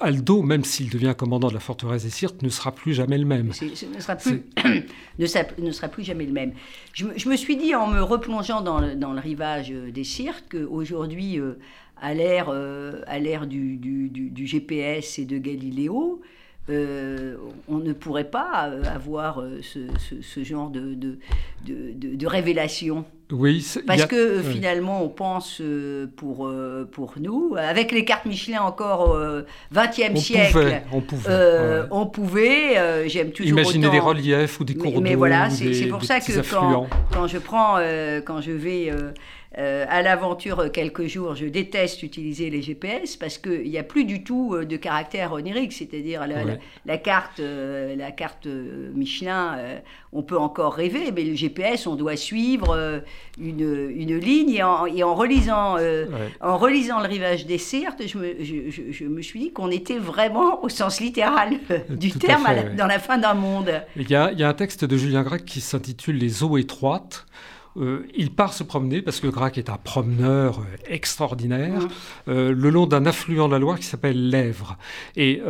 Aldo, 0.00 0.42
même 0.42 0.64
s'il 0.64 0.90
devient 0.90 1.14
commandant 1.16 1.48
de 1.48 1.54
la 1.54 1.60
forteresse 1.60 2.04
des 2.04 2.10
Sirtes, 2.10 2.42
ne 2.42 2.48
sera 2.48 2.72
plus 2.72 2.94
jamais 2.94 3.18
le 3.18 3.24
même. 3.24 3.48
ne, 3.48 4.00
sera 4.00 4.16
plus, 4.16 4.42
ne, 5.18 5.26
sera, 5.26 5.88
plus 5.88 6.04
jamais 6.04 6.26
le 6.26 6.32
même. 6.32 6.52
Je, 6.92 7.28
me 7.28 7.36
suis 7.36 7.56
dit 7.56 7.74
en 7.74 7.86
me 7.86 8.00
replongeant 8.02 8.60
dans 8.60 8.80
le, 8.80 8.94
dans 8.94 9.12
le 9.12 9.20
rivage 9.20 9.70
des 9.70 10.04
Sirtes, 10.04 10.44
qu'aujourd'hui, 10.50 11.38
euh, 11.38 11.54
à 12.00 12.14
l'ère 12.14 12.48
euh, 12.48 13.02
à 13.06 13.18
l'ère 13.18 13.46
du, 13.46 13.76
du, 13.76 14.46
GPS 14.46 15.18
et 15.18 15.24
de 15.24 15.38
Galiléo, 15.38 16.20
euh, 16.70 17.36
on 17.68 17.78
ne 17.78 17.92
pourrait 17.92 18.28
pas 18.30 18.70
avoir 18.94 19.42
ce, 19.62 20.42
genre 20.42 20.70
de, 20.70 20.94
de, 20.94 21.18
de, 21.64 22.26
révélation. 22.26 23.04
Oui, 23.30 23.66
parce 23.86 24.06
que 24.06 24.40
finalement, 24.42 25.02
on 25.02 25.08
pense 25.08 25.60
pour, 26.16 26.50
pour 26.92 27.14
nous, 27.20 27.54
avec 27.58 27.92
les 27.92 28.04
cartes 28.04 28.26
Michelin 28.26 28.62
encore 28.62 29.10
au 29.10 29.42
XXe 29.74 30.18
siècle, 30.18 30.82
on 30.92 31.00
pouvait, 31.00 31.82
on 31.90 32.06
pouvait 32.06 33.08
j'aime 33.08 33.32
toujours 33.32 33.58
imaginer 33.60 33.90
des 33.90 34.00
reliefs 34.00 34.60
ou 34.60 34.64
des 34.64 34.74
cours 34.74 34.92
d'eau. 34.92 35.00
Mais, 35.00 35.14
voilà, 35.14 35.50
c'est 35.50 35.86
pour 35.86 36.04
ça 36.04 36.20
que 36.20 36.50
quand, 36.50 36.86
quand, 37.12 37.26
je 37.26 37.38
prends, 37.38 37.78
quand 38.24 38.40
je 38.40 38.52
vais 38.52 38.92
euh, 39.56 39.86
à 39.88 40.02
l'aventure 40.02 40.70
quelques 40.70 41.06
jours, 41.06 41.34
je 41.34 41.46
déteste 41.46 42.02
utiliser 42.02 42.50
les 42.50 42.60
GPS 42.60 43.16
parce 43.16 43.38
qu'il 43.38 43.62
n'y 43.62 43.78
a 43.78 43.82
plus 43.82 44.04
du 44.04 44.22
tout 44.22 44.54
euh, 44.54 44.66
de 44.66 44.76
caractère 44.76 45.32
onirique, 45.32 45.72
c'est-à-dire 45.72 46.26
la, 46.84 46.98
carte, 46.98 47.40
euh, 47.40 47.96
la 47.96 48.10
carte 48.12 48.46
Michelin, 48.46 49.56
on 50.12 50.22
peut 50.22 50.36
encore 50.36 50.74
rêver, 50.74 51.12
mais 51.12 51.24
le 51.24 51.34
GPS, 51.34 51.86
on 51.86 51.96
doit 51.96 52.16
suivre 52.16 53.02
une, 53.40 53.90
une, 53.90 54.18
ligne. 54.18 54.50
Et 54.50 54.62
en, 54.62 55.14
relisant, 55.14 55.76
en 56.40 56.58
relisant 56.58 57.00
le 57.00 57.06
rivage 57.06 57.46
des 57.46 57.58
Sirtes, 57.58 58.06
je 58.06 58.18
me, 58.18 58.44
je, 58.92 59.04
me 59.04 59.22
suis 59.22 59.40
dit 59.40 59.52
qu'on 59.52 59.70
était 59.70 59.98
vraiment 59.98 60.62
au 60.62 60.68
sens 60.68 61.00
littéral 61.00 61.54
du 61.88 62.12
terme 62.12 62.46
dans 62.76 62.86
la 62.86 62.98
fin 62.98 63.16
d'un 63.16 63.34
monde. 63.34 63.82
Il 63.96 64.10
y, 64.10 64.14
a, 64.14 64.30
il 64.30 64.38
y 64.38 64.44
a 64.44 64.48
un 64.48 64.54
texte 64.54 64.84
de 64.84 64.96
Julien 64.96 65.22
Grec 65.22 65.46
qui 65.46 65.62
s'intitule 65.62 66.16
Les 66.18 66.42
eaux 66.42 66.58
étroites. 66.58 67.26
Euh, 67.76 68.06
il 68.14 68.30
part 68.32 68.52
se 68.52 68.62
promener 68.62 69.02
parce 69.02 69.20
que 69.20 69.26
Grac 69.28 69.58
est 69.58 69.70
un 69.70 69.76
promeneur 69.76 70.60
euh, 70.60 70.76
extraordinaire 70.86 71.86
euh, 72.28 72.52
le 72.52 72.70
long 72.70 72.86
d'un 72.86 73.06
affluent 73.06 73.46
de 73.48 73.52
la 73.52 73.58
Loire 73.58 73.78
qui 73.78 73.86
s'appelle 73.86 74.30
l'Èvre. 74.30 74.76
Et 75.16 75.40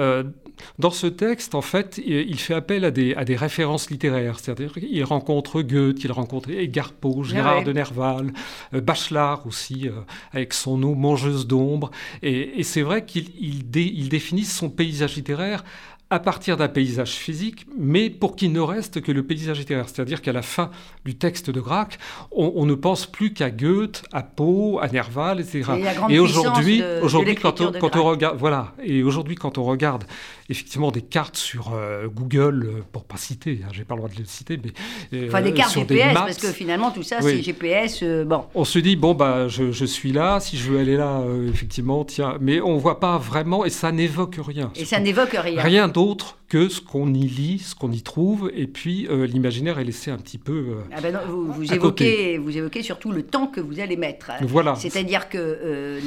dans 0.79 0.91
ce 0.91 1.07
texte, 1.07 1.55
en 1.55 1.63
fait, 1.63 2.01
il 2.05 2.39
fait 2.39 2.55
appel 2.55 2.85
à 2.85 2.91
des, 2.91 3.15
à 3.15 3.25
des 3.25 3.37
références 3.37 3.91
littéraires. 3.91 4.39
C'est-à-dire 4.39 4.73
qu'il 4.73 5.05
rencontre 5.05 5.63
Goethe, 5.63 6.03
il 6.05 6.13
rencontre 6.13 6.51
Edgar 6.51 6.93
Poe, 6.93 7.23
ah 7.25 7.29
Gérard 7.29 7.65
de 7.65 7.73
Nerval, 7.73 8.33
Bachelard 8.73 9.47
aussi, 9.47 9.89
avec 10.33 10.55
son 10.55 10.83
eau 10.83 10.95
mangeuse 10.95 11.47
d'ombre. 11.47 11.91
Et, 12.23 12.63
c'est 12.63 12.83
vrai 12.83 13.05
qu'il 13.05 13.31
il 13.41 14.09
définit 14.09 14.45
son 14.45 14.69
paysage 14.69 15.17
littéraire 15.17 15.65
à 16.11 16.21
partir 16.21 16.57
d'un 16.57 16.69
paysage 16.69 17.11
physique, 17.11 17.67
mais 17.77 18.09
pour 18.09 18.35
qu'il 18.35 18.53
ne 18.53 18.61
reste 18.61 19.03
que 19.03 19.13
le 19.13 19.23
paysage 19.23 19.59
littéraire. 19.59 19.89
C'est-à-dire 19.89 20.23
qu'à 20.23 20.33
la 20.33 20.41
fin 20.41 20.71
du 21.05 21.17
texte 21.17 21.51
de 21.51 21.61
Gracq, 21.61 21.99
on, 22.33 22.65
ne 22.65 22.75
pense 22.75 23.07
plus 23.07 23.35
qu'à 23.35 23.51
Goethe, 23.51 24.05
à 24.13 24.23
Poe, 24.23 24.79
à 24.81 24.89
Nerval, 24.89 25.41
etc. 25.41 25.65
Et, 26.09 26.19
aujourd'hui, 26.19 26.83
aujourd'hui, 27.03 27.35
quand, 27.35 27.61
on, 27.61 27.73
quand 27.73 27.97
on 27.97 28.05
regarde, 28.05 28.39
voilà, 28.39 28.73
et 28.83 29.03
aujourd'hui, 29.03 29.35
quand 29.35 29.59
on 29.59 29.65
regarde 29.65 30.05
effectivement 30.49 30.91
des 30.91 31.03
cartes 31.03 31.37
sur 31.37 31.75
euh, 31.75 32.09
Google, 32.09 32.65
euh, 32.67 32.83
pour 32.93 33.05
pas 33.05 33.17
citer, 33.17 33.61
hein, 33.65 33.69
j'ai 33.73 33.85
pas 33.85 33.95
le 33.95 34.01
droit 34.01 34.11
de 34.11 34.19
le 34.19 34.25
citer, 34.25 34.59
mais 34.63 34.73
euh, 35.13 35.29
enfin 35.29 35.43
des 35.43 35.53
cartes 35.53 35.75
GPS, 35.75 36.15
parce 36.15 36.39
que 36.39 36.53
finalement 36.53 36.91
tout 36.91 37.03
ça, 37.03 37.21
c'est 37.21 37.43
GPS. 37.43 38.03
bon. 38.03 38.45
On 38.55 38.65
se 38.65 38.79
dit 38.79 38.97
bon 38.97 39.15
bah 39.15 39.49
je, 39.49 39.73
je, 39.73 39.85
suis 39.85 40.13
là, 40.13 40.41
si 40.41 40.57
je 40.57 40.71
veux 40.71 40.79
aller 40.79 40.97
là, 40.97 41.23
effectivement, 41.49 42.05
tiens, 42.05 42.39
mais 42.41 42.61
on 42.61 42.77
voit 42.79 43.01
pas 43.01 43.19
vraiment 43.19 43.65
et 43.65 43.71
ça 43.71 43.93
n'évoque 43.93 44.39
rien. 44.39 44.73
Et 44.75 44.85
ça 44.85 45.01
n'évoque 45.01 45.37
rien. 45.39 45.61
Rien 45.63 45.89
d'autre 45.89 46.38
que 46.49 46.71
ce 46.71 46.81
qu'on 46.81 47.13
y 47.13 47.27
lit, 47.27 47.59
ce 47.59 47.75
qu'on 47.75 47.93
y 47.93 48.01
trouve, 48.01 48.51
et 48.55 48.67
puis 48.67 49.07
euh, 49.09 49.27
l'imaginaire 49.27 49.79
est 49.79 49.85
laissé 49.85 50.11
un 50.11 50.17
petit 50.17 50.39
peu. 50.39 50.53
Euh, 50.53 50.75
ah 50.93 51.01
ben 51.03 51.19
vous, 51.29 51.73
évoquez, 51.75 52.39
vous 52.39 52.57
évoquez 52.57 52.83
surtout 52.83 53.13
le 53.13 53.23
temps 53.23 53.49
que 53.49 53.61
vous 53.61 53.81
allez 53.81 53.97
mettre. 53.97 54.31
Voilà. 54.41 54.75
C'est-à-dire 54.75 55.29
que 55.29 55.37
euh, 55.39 56.01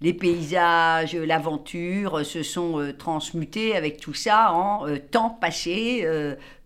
les, 0.00 0.12
paysages, 0.12 1.14
l'aventure 1.14 2.26
se 2.26 2.42
sont 2.42 2.92
transmutés 2.98 3.76
avec 3.76 4.00
tout 4.00 4.14
ça 4.14 4.52
en 4.52 4.84
temps 5.12 5.30
passé, 5.30 6.04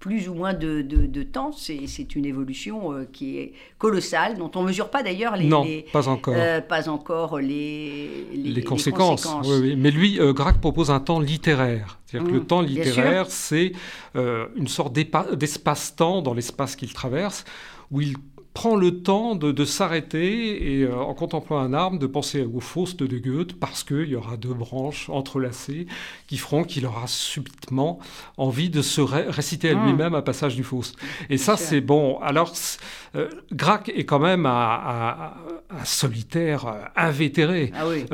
plus 0.00 0.28
ou 0.28 0.35
moins 0.35 0.55
de, 0.55 0.81
de, 0.81 1.23
temps. 1.23 1.52
C'est 1.52 2.17
une 2.17 2.25
évolution 2.25 3.07
qui 3.12 3.38
est 3.38 3.52
colossale, 3.76 4.38
dont 4.38 4.50
on 4.55 4.62
ne 4.62 4.69
mesure 4.69 4.88
pas 4.88 5.02
d'ailleurs 5.02 5.37
les, 5.37 5.47
non, 5.47 5.67
pas 5.93 6.09
encore, 6.09 6.35
pas 6.67 6.88
encore 6.88 7.40
les, 7.40 8.26
les, 8.33 8.62
conséquences. 8.62 9.28
Oui, 9.45 9.59
oui. 9.61 9.76
Mais 9.76 9.90
lui, 9.90 10.19
Grac 10.19 10.61
propose 10.61 10.90
un 10.90 11.00
temps 11.00 11.21
littéraire. 11.21 11.98
C'est-à-dire 12.09 12.29
que 12.31 12.35
le 12.35 12.41
mmh, 12.41 12.47
temps 12.47 12.62
littéraire, 12.62 13.27
c'est 13.29 13.73
euh, 14.17 14.47
une 14.57 14.67
sorte 14.67 14.95
d'espace-temps 14.95 16.23
dans 16.23 16.33
l'espace 16.33 16.75
qu'il 16.75 16.93
traverse, 16.95 17.45
où 17.91 18.00
il 18.00 18.17
prend 18.55 18.76
le 18.76 19.02
temps 19.02 19.35
de, 19.37 19.64
s'arrêter 19.64 20.73
et, 20.73 20.83
euh, 20.83 20.97
en 20.97 21.14
contemplant 21.14 21.59
un 21.59 21.73
arbre, 21.73 21.99
de 21.99 22.07
penser 22.07 22.43
au 22.43 22.61
Faust 22.61 23.02
de 23.02 23.19
Goethe, 23.19 23.55
parce 23.55 23.85
qu'il 23.85 24.09
y 24.09 24.17
aura 24.17 24.37
deux 24.37 24.55
branches 24.55 25.09
entrelacées 25.11 25.87
qui 26.26 26.38
feront 26.38 26.64
qu'il 26.64 26.87
aura 26.87 27.07
subitement 27.07 27.99
envie 28.37 28.69
de 28.71 28.83
se 28.83 29.00
réciter 29.00 29.71
à 29.71 29.75
mmh. 29.75 29.87
lui-même 29.87 30.14
un 30.14 30.23
passage 30.23 30.57
du 30.57 30.64
Faust. 30.64 30.97
Et 31.31 31.38
ça, 31.38 31.57
c'est 31.57 31.81
bon. 31.81 32.19
Alors, 32.21 32.52
euh, 33.14 33.28
Grac 33.52 33.90
est 33.90 34.05
quand 34.05 34.19
même 34.19 34.47
un, 34.47 35.33
solitaire 35.85 36.90
invétéré. 36.97 37.73
Ah 37.75 37.87
oui. 37.87 38.05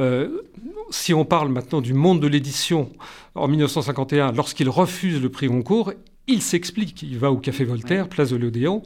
si 0.91 1.15
on 1.15 1.25
parle 1.25 1.49
maintenant 1.49 1.81
du 1.81 1.95
monde 1.95 2.21
de 2.21 2.27
l'édition, 2.27 2.91
en 3.35 3.49
1951, 3.49 4.33
lorsqu'il 4.33 4.69
refuse 4.69 5.23
le 5.23 5.29
prix 5.29 5.47
Goncourt, 5.47 5.93
il 6.27 6.41
s'explique, 6.41 7.03
il 7.03 7.19
va 7.19 7.31
au 7.31 7.37
Café 7.37 7.65
Voltaire, 7.65 8.09
place 8.09 8.31
de 8.31 8.37
l'Odéon, 8.37 8.83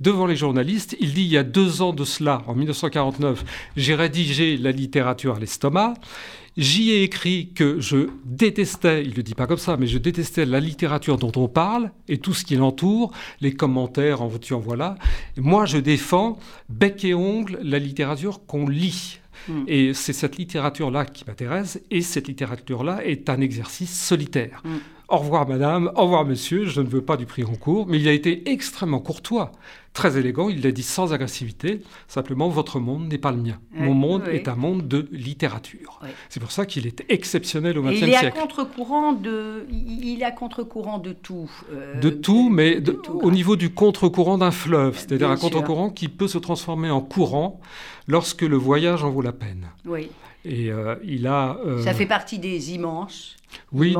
devant 0.00 0.26
les 0.26 0.36
journalistes, 0.36 0.96
il 1.00 1.14
dit 1.14 1.22
il 1.22 1.28
y 1.28 1.38
a 1.38 1.42
deux 1.42 1.80
ans 1.80 1.92
de 1.92 2.04
cela, 2.04 2.42
en 2.46 2.54
1949, 2.54 3.44
j'ai 3.76 3.94
rédigé 3.94 4.56
la 4.58 4.72
littérature 4.72 5.36
à 5.36 5.40
l'estomac, 5.40 5.94
j'y 6.56 6.90
ai 6.90 7.02
écrit 7.02 7.52
que 7.54 7.80
je 7.80 8.08
détestais, 8.24 9.02
il 9.04 9.10
ne 9.10 9.14
le 9.14 9.22
dit 9.22 9.34
pas 9.34 9.46
comme 9.46 9.58
ça, 9.58 9.76
mais 9.78 9.86
je 9.86 9.98
détestais 9.98 10.44
la 10.44 10.60
littérature 10.60 11.16
dont 11.16 11.32
on 11.36 11.48
parle 11.48 11.90
et 12.08 12.18
tout 12.18 12.34
ce 12.34 12.44
qui 12.44 12.56
l'entoure, 12.56 13.12
les 13.40 13.54
commentaires, 13.54 14.20
en 14.20 14.28
tu 14.38 14.52
en 14.52 14.60
voilà. 14.60 14.96
moi, 15.38 15.64
je 15.64 15.78
défends 15.78 16.38
bec 16.68 17.04
et 17.04 17.14
ongle 17.14 17.58
la 17.62 17.78
littérature 17.78 18.44
qu'on 18.46 18.68
lit. 18.68 19.18
Mm. 19.48 19.64
Et 19.66 19.94
c'est 19.94 20.12
cette 20.12 20.36
littérature-là 20.36 21.04
qui 21.06 21.24
m'intéresse, 21.26 21.80
et 21.90 22.02
cette 22.02 22.28
littérature-là 22.28 23.04
est 23.04 23.28
un 23.30 23.40
exercice 23.40 23.98
solitaire. 23.98 24.62
Mm. 24.64 24.76
Au 25.12 25.18
revoir 25.18 25.46
madame, 25.46 25.92
au 25.94 26.04
revoir 26.04 26.24
monsieur, 26.24 26.64
je 26.64 26.80
ne 26.80 26.86
veux 26.86 27.02
pas 27.02 27.18
du 27.18 27.26
prix 27.26 27.42
cours, 27.42 27.86
mais 27.86 28.00
il 28.00 28.08
a 28.08 28.12
été 28.12 28.50
extrêmement 28.50 28.98
courtois, 28.98 29.52
très 29.92 30.16
élégant, 30.16 30.48
il 30.48 30.62
l'a 30.62 30.72
dit 30.72 30.82
sans 30.82 31.12
agressivité, 31.12 31.82
simplement 32.08 32.48
votre 32.48 32.80
monde 32.80 33.08
n'est 33.08 33.18
pas 33.18 33.30
le 33.30 33.36
mien. 33.36 33.58
Mon 33.74 33.92
monde 33.92 34.26
est 34.28 34.48
un 34.48 34.54
monde 34.54 34.88
de 34.88 35.06
littérature. 35.12 36.00
C'est 36.30 36.40
pour 36.40 36.50
ça 36.50 36.64
qu'il 36.64 36.86
est 36.86 37.04
exceptionnel 37.10 37.76
au 37.76 37.82
XXe 37.82 37.98
siècle. 37.98 38.08
Il 38.08 38.14
est 38.14 38.26
à 38.26 38.30
contre-courant 38.30 39.12
de, 39.12 39.66
il 39.70 40.22
est 40.22 40.34
contre-courant 40.34 40.96
de 40.96 41.12
tout. 41.12 41.50
Euh, 41.70 42.00
de 42.00 42.08
tout, 42.08 42.48
mais 42.48 42.78
au 43.10 43.30
niveau 43.30 43.56
du 43.56 43.74
contre-courant 43.74 44.38
d'un 44.38 44.50
fleuve, 44.50 44.98
c'est-à-dire 44.98 45.28
un 45.28 45.36
contre-courant 45.36 45.90
qui 45.90 46.08
peut 46.08 46.28
se 46.28 46.38
transformer 46.38 46.88
en 46.88 47.02
courant 47.02 47.60
lorsque 48.08 48.40
le 48.40 48.56
voyage 48.56 49.04
en 49.04 49.10
vaut 49.10 49.20
la 49.20 49.32
peine. 49.32 49.68
Oui. 49.84 50.08
Et 50.44 50.70
il 51.04 51.26
a. 51.26 51.56
Ça 51.84 51.94
fait 51.94 52.06
partie 52.06 52.38
des 52.38 52.72
immenses. 52.72 53.36
Oui, 53.70 53.94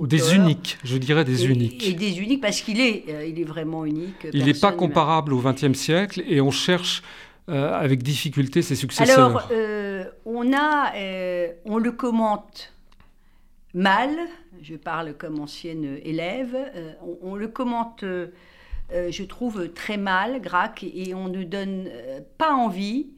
des, 0.00 0.34
uniques, 0.34 0.78
je 0.84 0.98
dirais 0.98 1.24
des 1.24 1.46
uniques. 1.46 1.86
Et 1.86 1.94
des 1.94 2.20
uniques 2.20 2.42
parce 2.42 2.60
qu'il 2.60 2.78
est, 2.80 3.04
il 3.26 3.40
est 3.40 3.44
vraiment 3.44 3.86
unique. 3.86 4.26
Il 4.32 4.44
n'est 4.44 4.54
pas 4.54 4.70
comparable 4.70 5.32
au 5.32 5.40
XXe 5.40 5.72
siècle 5.72 6.22
et 6.28 6.40
on 6.40 6.50
cherche 6.50 7.02
avec 7.48 8.02
difficulté 8.02 8.60
ses 8.62 8.74
successeurs. 8.74 9.18
Alors, 9.18 9.50
on, 10.26 10.52
a, 10.54 10.92
on 11.64 11.78
le 11.78 11.92
commente 11.92 12.72
mal, 13.72 14.10
je 14.62 14.74
parle 14.76 15.14
comme 15.14 15.40
ancienne 15.40 15.98
élève, 16.04 16.56
on, 17.22 17.34
le 17.34 17.48
commente 17.48 18.04
euh, 18.92 19.10
je 19.10 19.22
trouve 19.22 19.68
très 19.72 19.96
mal, 19.96 20.40
Grac, 20.40 20.82
et 20.82 21.14
on 21.14 21.28
ne 21.28 21.44
donne 21.44 21.88
euh, 21.88 22.20
pas 22.38 22.54
envie 22.54 23.08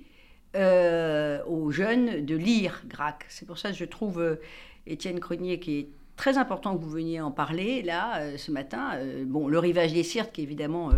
euh, 0.57 1.45
aux 1.45 1.71
jeunes 1.71 2.25
de 2.25 2.37
lire 2.37 2.83
Grac. 2.87 3.25
C'est 3.28 3.47
pour 3.47 3.59
ça 3.59 3.71
que 3.71 3.76
je 3.76 3.85
trouve 3.85 4.38
Étienne 4.87 5.21
Crenier, 5.21 5.61
qui 5.61 5.78
est 5.78 5.88
très 6.20 6.36
important 6.36 6.76
que 6.76 6.82
vous 6.82 6.90
veniez 6.90 7.20
en 7.20 7.30
parler 7.30 7.80
là 7.82 8.20
ce 8.36 8.50
matin. 8.50 8.90
bon, 9.24 9.48
le 9.48 9.58
rivage 9.58 9.94
des 9.94 10.02
Sirtes, 10.02 10.32
qui 10.32 10.42
est 10.42 10.44
évidemment 10.44 10.90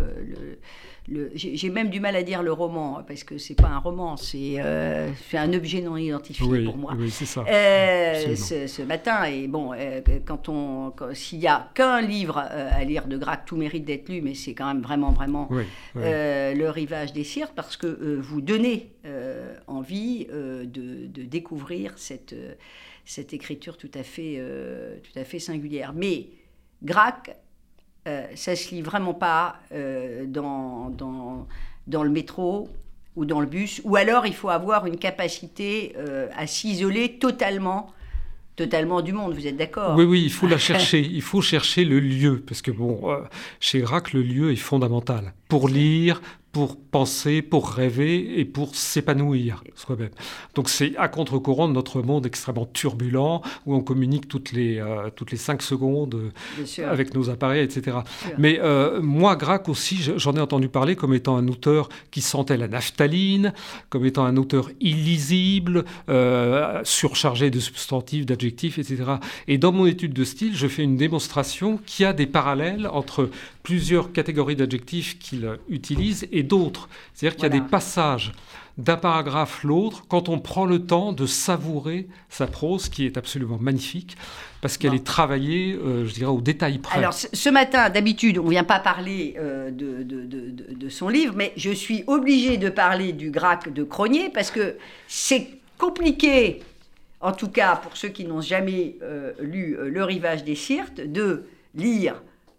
le, 1.07 1.31
j'ai 1.35 1.69
même 1.69 1.89
du 1.89 1.99
mal 1.99 2.15
à 2.15 2.23
dire 2.23 2.43
le 2.43 2.53
roman, 2.53 3.03
parce 3.05 3.23
que 3.23 3.37
c'est 3.37 3.55
pas 3.55 3.67
un 3.67 3.79
roman, 3.79 4.15
c'est 4.15 4.55
euh, 4.57 5.09
un 5.33 5.53
objet 5.53 5.81
non 5.81 5.97
identifié 5.97 6.63
pour 6.63 6.77
moi. 6.77 6.93
Oui, 6.97 7.09
c'est 7.09 7.25
ça. 7.25 7.43
Euh, 7.47 8.35
ce, 8.35 8.81
matin, 8.83 9.25
et 9.25 9.47
bon, 9.47 9.73
euh, 9.73 10.01
quand 10.25 10.47
on, 10.47 10.93
s'il 11.13 11.39
y 11.39 11.47
a 11.47 11.69
qu'un 11.73 12.01
livre 12.01 12.37
à 12.37 12.83
lire 12.83 13.07
de 13.07 13.17
Grac, 13.17 13.45
tout 13.45 13.57
mérite 13.57 13.85
d'être 13.85 14.07
lu, 14.09 14.21
mais 14.21 14.33
c'est 14.33 14.53
quand 14.53 14.67
même 14.67 14.81
vraiment, 14.81 15.11
vraiment 15.11 15.49
le 15.95 16.69
rivage 16.69 17.13
des 17.13 17.23
Cires, 17.23 17.51
parce 17.51 17.75
que 17.75 18.19
vous 18.21 18.41
donnez 18.41 18.91
envie 19.67 20.25
de, 20.25 20.65
de, 21.07 21.23
découvrir 21.23 21.93
cette, 21.97 22.35
cette 23.05 23.33
écriture 23.33 23.77
tout 23.77 23.91
à 23.93 24.03
fait, 24.03 24.41
tout 25.03 25.19
à 25.19 25.23
fait 25.23 25.39
singulière. 25.39 25.93
Mais 25.93 26.27
Grac 26.81 27.35
euh, 28.05 28.25
ça 28.35 28.55
se 28.57 28.75
lit 28.75 28.81
vraiment 28.81 29.13
pas 29.13 29.61
euh, 29.71 30.25
dans, 30.27 30.89
dans, 30.89 31.47
dans, 31.87 32.03
le 32.03 32.09
métro 32.09 32.67
ou 33.15 33.23
dans 33.23 33.39
le 33.39 33.45
bus, 33.45 33.81
ou 33.85 33.95
alors 33.95 34.27
il 34.27 34.35
faut 34.35 34.49
avoir 34.49 34.85
une 34.87 34.97
capacité 34.97 35.93
euh, 35.97 36.27
à 36.35 36.45
s'isoler 36.45 37.17
totalement 37.17 37.93
totalement 38.57 39.01
du 39.01 39.13
monde, 39.13 39.33
vous 39.33 39.47
êtes 39.47 39.57
d'accord? 39.57 39.95
Oui, 39.97 40.03
oui, 40.03 40.21
il 40.23 40.31
faut 40.31 40.47
la 40.47 40.59
chercher, 40.59 40.99
il 41.11 41.23
faut 41.23 41.41
chercher 41.41 41.85
le 41.85 41.99
lieu, 41.99 42.43
parce 42.45 42.61
que 42.61 42.69
bon, 42.69 43.01
chez 43.59 43.83
Rack, 43.83 44.13
le 44.13 44.21
lieu 44.21 44.51
est 44.51 44.57
fondamental. 44.57 45.33
Pour 45.47 45.67
lire, 45.67 46.21
pour 46.53 46.77
penser, 46.77 47.41
pour 47.41 47.67
rêver 47.67 48.39
et 48.39 48.45
pour 48.45 48.75
s'épanouir 48.75 49.63
soi-même. 49.75 50.11
Donc 50.53 50.69
c'est 50.69 50.95
à 50.97 51.07
contre-courant 51.07 51.67
de 51.67 51.73
notre 51.73 52.03
monde 52.03 52.27
extrêmement 52.27 52.67
turbulent 52.67 53.41
où 53.65 53.73
on 53.73 53.81
communique 53.81 54.27
toutes 54.27 54.51
les, 54.51 54.77
euh, 54.77 55.09
toutes 55.15 55.31
les 55.31 55.37
cinq 55.37 55.63
secondes 55.63 56.31
avec 56.85 57.15
nos 57.15 57.31
appareils, 57.31 57.63
etc. 57.63 57.97
Mais 58.37 58.59
euh, 58.61 59.01
moi, 59.01 59.35
Grac 59.35 59.67
aussi, 59.67 60.07
j'en 60.15 60.33
ai 60.33 60.39
entendu 60.39 60.69
parler 60.69 60.95
comme 60.95 61.15
étant 61.15 61.35
un 61.37 61.47
auteur 61.47 61.89
qui 62.11 62.21
sentait 62.21 62.55
la 62.55 62.67
naphtaline, 62.67 63.53
comme 63.89 64.05
étant 64.05 64.23
un 64.23 64.37
auteur 64.37 64.69
illisible, 64.79 65.85
euh, 66.09 66.81
surchargé 66.83 67.49
de 67.49 67.59
substantifs, 67.59 68.27
d'adjectifs, 68.27 68.77
etc. 68.77 69.03
Et 69.47 69.57
dans 69.57 69.71
mon 69.71 69.87
étude 69.87 70.13
de 70.13 70.23
style, 70.23 70.55
je 70.55 70.67
fais 70.67 70.83
une 70.83 70.97
démonstration 70.97 71.79
qui 71.83 72.05
a 72.05 72.13
des 72.13 72.27
parallèles 72.27 72.87
entre 72.87 73.31
plusieurs 73.63 74.11
catégories 74.11 74.57
d'adjectifs 74.57 75.17
qu'il 75.17 75.49
utilise 75.69 76.27
et 76.31 76.43
d'autres. 76.43 76.89
C'est-à-dire 77.13 77.35
qu'il 77.35 77.43
y 77.43 77.47
a 77.47 77.49
des 77.49 77.61
passages 77.61 78.33
d'un 78.77 78.97
paragraphe 78.97 79.63
l'autre 79.63 80.03
quand 80.07 80.29
on 80.29 80.39
prend 80.39 80.65
le 80.65 80.79
temps 80.85 81.13
de 81.13 81.25
savourer 81.25 82.07
sa 82.29 82.47
prose 82.47 82.89
qui 82.89 83.05
est 83.05 83.17
absolument 83.17 83.59
magnifique 83.59 84.17
parce 84.61 84.77
qu'elle 84.77 84.95
est 84.95 85.05
travaillée, 85.05 85.73
euh, 85.75 86.07
je 86.07 86.13
dirais, 86.13 86.31
au 86.31 86.41
détail 86.41 86.79
près. 86.79 86.97
Alors 86.97 87.13
ce 87.13 87.49
matin, 87.49 87.89
d'habitude, 87.89 88.39
on 88.39 88.45
ne 88.45 88.49
vient 88.49 88.63
pas 88.63 88.79
parler 88.79 89.35
euh, 89.37 89.69
de, 89.69 90.03
de, 90.03 90.25
de, 90.25 90.89
son 90.89 91.09
livre, 91.09 91.33
mais 91.35 91.53
je 91.55 91.69
suis 91.69 92.03
obligée 92.07 92.57
de 92.57 92.69
parler 92.69 93.13
du 93.13 93.29
Grac 93.29 93.71
de 93.71 93.83
Cronier 93.83 94.29
parce 94.29 94.49
que 94.49 94.77
c'est 95.07 95.49
compliqué, 95.77 96.61
en 97.21 97.31
tout 97.31 97.49
cas 97.49 97.75
pour 97.75 97.95
ceux 97.95 98.09
qui 98.09 98.25
n'ont 98.25 98.41
jamais 98.41 98.95
euh, 99.03 99.33
lu 99.39 99.77
Le 99.79 100.03
Rivage 100.03 100.43
des 100.43 100.55
Sirtes, 100.55 100.99
de 100.99 101.45
lire 101.75 102.15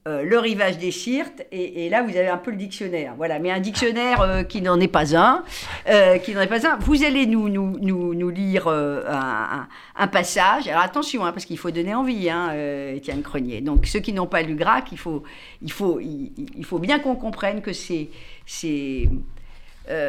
euh, 0.06 0.22
le 0.22 0.38
rivage 0.38 0.76
des 0.76 0.90
Sirtes, 0.90 1.46
et, 1.50 1.88
là 1.88 2.02
vous 2.02 2.14
avez 2.14 2.28
un 2.28 2.36
peu 2.36 2.50
le 2.50 2.58
dictionnaire. 2.58 3.14
Voilà, 3.16 3.38
mais 3.38 3.50
un 3.50 3.58
dictionnaire 3.58 4.20
euh, 4.20 4.42
qui 4.42 4.60
n'en 4.60 4.78
est 4.78 4.86
pas 4.86 5.16
un, 5.16 5.42
euh, 5.88 6.18
qui 6.18 6.34
n'en 6.34 6.42
est 6.42 6.46
pas 6.46 6.68
un. 6.68 6.76
Vous 6.76 7.04
allez 7.04 7.24
nous, 7.24 7.48
nous, 7.48 7.78
nous, 7.78 8.28
lire 8.28 8.68
un, 8.68 10.06
passage. 10.08 10.68
Alors 10.68 10.82
attention, 10.82 11.24
hein, 11.24 11.32
parce 11.32 11.46
qu'il 11.46 11.56
faut 11.56 11.70
donner 11.70 11.94
envie, 11.94 12.28
hein, 12.28 12.52
Étienne 12.94 13.22
Crenier. 13.22 13.62
Donc 13.62 13.86
ceux 13.86 14.00
qui 14.00 14.12
n'ont 14.12 14.26
pas 14.26 14.42
lu 14.42 14.56
Grac, 14.56 14.92
il 14.92 14.98
faut, 14.98 15.22
il 15.62 15.72
faut, 15.72 15.98
il, 16.00 16.64
faut 16.66 16.78
bien 16.78 16.98
qu'on 16.98 17.16
comprenne 17.16 17.62
que 17.62 17.72
c'est, 17.72 18.10
c'est, 18.44 19.08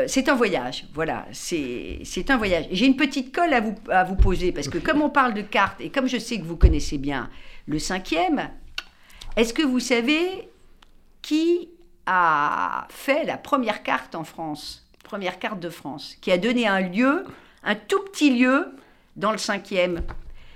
c'est 0.08 0.27
un 0.27 0.36
voyage, 0.36 0.88
voilà, 0.93 1.25
c'est, 1.31 1.99
c'est 2.03 2.29
un 2.31 2.36
voyage. 2.36 2.65
J'ai 2.69 2.86
une 2.86 2.97
petite 2.97 3.34
colle 3.34 3.53
à 3.53 3.62
vous, 3.62 3.75
à 3.89 4.03
vous 4.03 4.17
poser, 4.17 4.51
parce 4.51 4.67
que 4.67 4.77
comme 4.77 5.01
on 5.01 5.10
parle 5.10 5.34
de 5.34 5.41
cartes, 5.41 5.79
et 5.79 5.89
comme 5.89 6.10
je 6.10 6.17
sais 6.17 6.38
que 6.38 6.43
vous 6.43 6.58
connaissez 6.58 6.97
bien 6.97 7.29
le 7.65 7.79
cinquième, 7.79 8.49
est-ce 9.36 9.54
que 9.54 9.63
vous 9.63 9.80
savez 9.80 10.50
qui 11.21 11.69
a 12.06 12.88
fait 12.89 13.26
la 13.26 13.38
première 13.38 13.84
carte 13.84 14.15
en 14.15 14.24
France, 14.24 14.88
première 15.04 15.39
carte 15.39 15.60
de 15.60 15.69
France, 15.69 16.15
qui 16.21 16.32
a 16.32 16.38
donné 16.38 16.67
un 16.67 16.82
lieu, 16.82 17.26
un 17.63 17.76
tout 17.76 18.02
petit 18.04 18.38
lieu 18.38 18.67
dans 19.15 19.32
le 19.32 19.38
cinquième? 19.38 20.02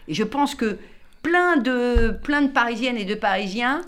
Et 0.08 0.14
je 0.14 0.24
pense 0.24 0.56
que 0.56 0.78
plein 1.22 1.58
de, 1.58 2.18
plein 2.24 2.42
de 2.42 2.52
Parisiennes 2.52 2.98
et 2.98 3.06
de 3.06 3.16
Parisiens 3.16 3.82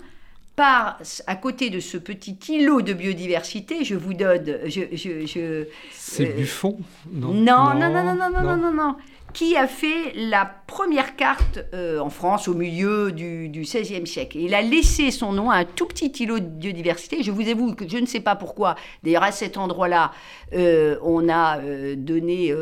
partent 0.56 1.22
à 1.26 1.36
côté 1.36 1.70
de 1.70 1.80
ce 1.80 1.96
petit 1.96 2.36
îlot 2.48 2.82
de 2.82 2.92
biodiversité. 2.92 3.84
Je 3.84 3.94
vous 3.94 4.14
donne. 4.14 4.58
Je, 4.66 5.64
C'est 5.90 6.28
euh, 6.28 6.32
Buffon 6.32 6.78
non? 7.10 7.34
non 7.34 7.74
non, 7.74 7.90
non 7.90 8.04
non 8.04 8.14
non, 8.14 8.30
non, 8.30 8.42
non, 8.42 8.56
non, 8.56 8.72
non, 8.72 8.96
qui 9.32 9.56
a 9.56 9.66
fait 9.66 10.12
la 10.14 10.50
première 10.66 11.16
carte 11.16 11.60
euh, 11.74 11.98
en 11.98 12.10
France 12.10 12.48
au 12.48 12.54
milieu 12.54 13.12
du, 13.12 13.50
XVIe 13.50 14.06
siècle. 14.06 14.38
il 14.38 14.54
a 14.54 14.62
laissé 14.62 15.10
son 15.10 15.32
nom 15.32 15.50
à 15.50 15.56
un 15.56 15.64
tout 15.64 15.86
petit 15.86 16.12
îlot 16.22 16.38
de 16.38 16.46
biodiversité. 16.46 17.22
Je 17.22 17.30
vous 17.30 17.48
avoue 17.48 17.74
que 17.74 17.88
je 17.88 17.98
ne 17.98 18.06
sais 18.06 18.20
pas 18.20 18.36
pourquoi. 18.36 18.76
D'ailleurs, 19.02 19.22
à 19.22 19.32
cet 19.32 19.56
endroit-là, 19.56 20.12
euh, 20.54 20.96
on 21.02 21.28
a 21.28 21.58
euh, 21.60 21.94
donné... 21.96 22.54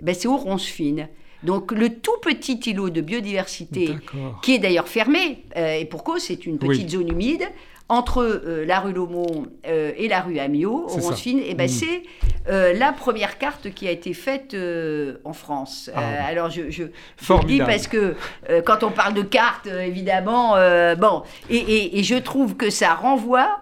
Ben 0.00 0.14
c'est 0.14 0.26
aux 0.26 0.36
ronces 0.36 0.66
fines. 0.66 1.08
Donc 1.44 1.72
le 1.72 1.90
tout 1.90 2.18
petit 2.22 2.54
îlot 2.66 2.90
de 2.90 3.00
biodiversité, 3.00 3.96
qui 4.42 4.54
est 4.54 4.58
d'ailleurs 4.58 4.88
fermé, 4.88 5.44
et 5.56 5.84
pour 5.84 6.04
cause, 6.04 6.22
c'est 6.22 6.46
une 6.46 6.58
petite 6.58 6.90
zone 6.90 7.08
humide, 7.08 7.44
entre 7.88 8.22
euh, 8.22 8.64
la 8.66 8.80
rue 8.80 8.92
Lomont 8.92 9.46
euh, 9.66 9.92
et 9.96 10.08
la 10.08 10.22
rue 10.22 10.38
Amiot, 10.38 10.86
au 10.88 11.12
Fine, 11.12 11.40
et 11.40 11.54
ben, 11.54 11.66
mm. 11.66 11.68
c'est 11.68 12.02
euh, 12.48 12.72
la 12.72 12.92
première 12.92 13.38
carte 13.38 13.72
qui 13.74 13.86
a 13.86 13.90
été 13.90 14.14
faite 14.14 14.56
en 15.24 15.32
France. 15.32 15.90
Ah, 15.94 16.24
alors 16.26 16.50
je, 16.50 16.70
je, 16.70 16.84
le 16.84 17.46
dis 17.46 17.58
parce 17.58 17.86
que 17.86 18.14
quand 18.64 18.82
on 18.82 18.90
parle 18.90 19.14
de 19.14 19.22
carte, 19.22 19.66
évidemment, 19.66 20.54
bon, 20.96 21.22
et, 21.50 21.98
et, 21.98 22.02
je 22.02 22.16
trouve 22.16 22.56
que 22.56 22.70
ça 22.70 22.94
renvoie 22.94 23.60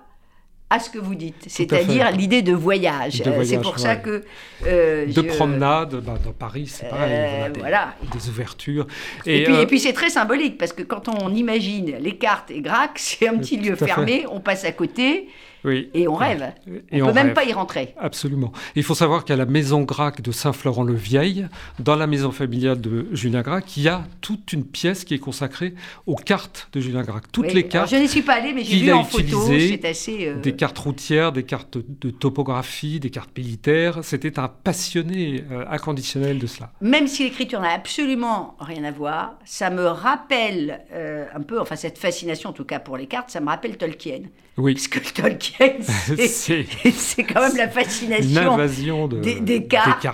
à 0.72 0.78
ce 0.78 0.88
que 0.88 0.98
vous 0.98 1.14
dites, 1.14 1.44
c'est-à-dire 1.48 2.10
l'idée 2.12 2.40
de 2.40 2.54
voyage. 2.54 3.22
Euh, 3.26 3.44
c'est 3.44 3.60
pour 3.60 3.78
ça 3.78 3.96
que... 3.96 4.22
Euh, 4.66 5.04
de 5.06 5.20
promenade, 5.20 5.96
bah, 5.96 6.14
dans 6.24 6.32
Paris, 6.32 6.66
c'est 6.66 6.88
pareil, 6.88 7.12
euh, 7.12 7.48
voilà, 7.58 7.94
des, 8.10 8.28
ouvertures. 8.30 8.86
Et, 9.26 9.44
puis, 9.44 9.66
puis 9.66 9.80
c'est 9.80 9.92
très 9.92 10.08
symbolique, 10.08 10.56
parce 10.56 10.72
que 10.72 10.82
quand 10.82 11.10
on 11.10 11.34
imagine 11.34 11.96
les 12.00 12.16
cartes 12.16 12.50
et 12.50 12.62
Grac, 12.62 12.92
c'est 12.96 13.28
un 13.28 13.36
petit 13.36 13.58
lieu 13.58 13.76
fermé, 13.76 14.24
on 14.30 14.40
passe 14.40 14.64
à 14.64 14.72
côté, 14.72 15.28
et 15.70 16.08
on 16.08 16.14
rêve. 16.14 16.52
on 16.92 16.96
ne 16.96 17.04
peut 17.04 17.12
même 17.12 17.34
pas 17.34 17.44
y 17.44 17.52
rentrer. 17.52 17.94
Absolument. 17.98 18.52
Il 18.74 18.82
faut 18.82 18.94
savoir 18.94 19.24
qu'à 19.24 19.36
la 19.36 19.46
maison 19.46 19.82
Grac 19.82 20.20
de 20.20 20.32
Saint-Florent-le-Vieil, 20.32 21.48
dans 21.78 21.96
la 21.96 22.06
maison 22.06 22.32
familiale 22.32 22.80
de 22.80 23.06
Julien 23.12 23.42
Grac, 23.42 23.76
il 23.76 23.84
y 23.84 23.88
a 23.88 24.04
toute 24.20 24.52
une 24.52 24.64
pièce 24.64 25.04
qui 25.04 25.14
est 25.14 25.18
consacrée 25.18 25.74
aux 26.06 26.16
cartes 26.16 26.68
de 26.72 26.80
Julien 26.80 27.02
Grac. 27.02 27.30
Toutes 27.30 27.52
les 27.52 27.68
cartes. 27.68 27.90
je 27.90 27.96
n'y 27.96 28.08
suis 28.08 28.22
pas 28.22 28.34
allée, 28.34 28.52
mais 28.52 28.64
j'ai 28.64 28.78
vu 28.78 28.92
en 28.92 29.04
photo. 29.04 29.46
C'est 29.48 29.84
assez. 29.84 30.28
Euh, 30.28 30.40
des 30.40 30.54
cartes 30.54 30.78
routières, 30.78 31.32
des 31.32 31.44
cartes 31.44 31.78
de 31.78 32.10
topographie, 32.10 33.00
des 33.00 33.10
cartes 33.10 33.36
militaires. 33.36 34.00
C'était 34.02 34.38
un 34.38 34.48
passionné 34.48 35.44
euh, 35.50 35.64
inconditionnel 35.70 36.38
de 36.38 36.46
cela. 36.46 36.72
Même 36.80 37.06
si 37.06 37.24
l'écriture 37.24 37.60
n'a 37.60 37.72
absolument 37.72 38.56
rien 38.60 38.84
à 38.84 38.90
voir, 38.90 39.38
ça 39.44 39.70
me 39.70 39.86
rappelle 39.86 40.80
euh, 40.92 41.26
un 41.34 41.40
peu, 41.40 41.60
enfin 41.60 41.76
cette 41.76 41.98
fascination 41.98 42.50
en 42.50 42.52
tout 42.52 42.64
cas 42.64 42.78
pour 42.78 42.96
les 42.96 43.06
cartes, 43.06 43.30
ça 43.30 43.40
me 43.40 43.46
rappelle 43.46 43.76
Tolkien. 43.76 44.22
Oui. 44.58 44.74
Parce 44.74 44.88
que 44.88 44.98
Tolkien, 44.98 45.76
c'est 46.26 47.24
quand 47.24 47.40
même 47.40 47.56
la 47.56 47.68
fascination 47.68 49.08
de, 49.08 49.18
des, 49.40 49.66
cartes. 49.66 50.06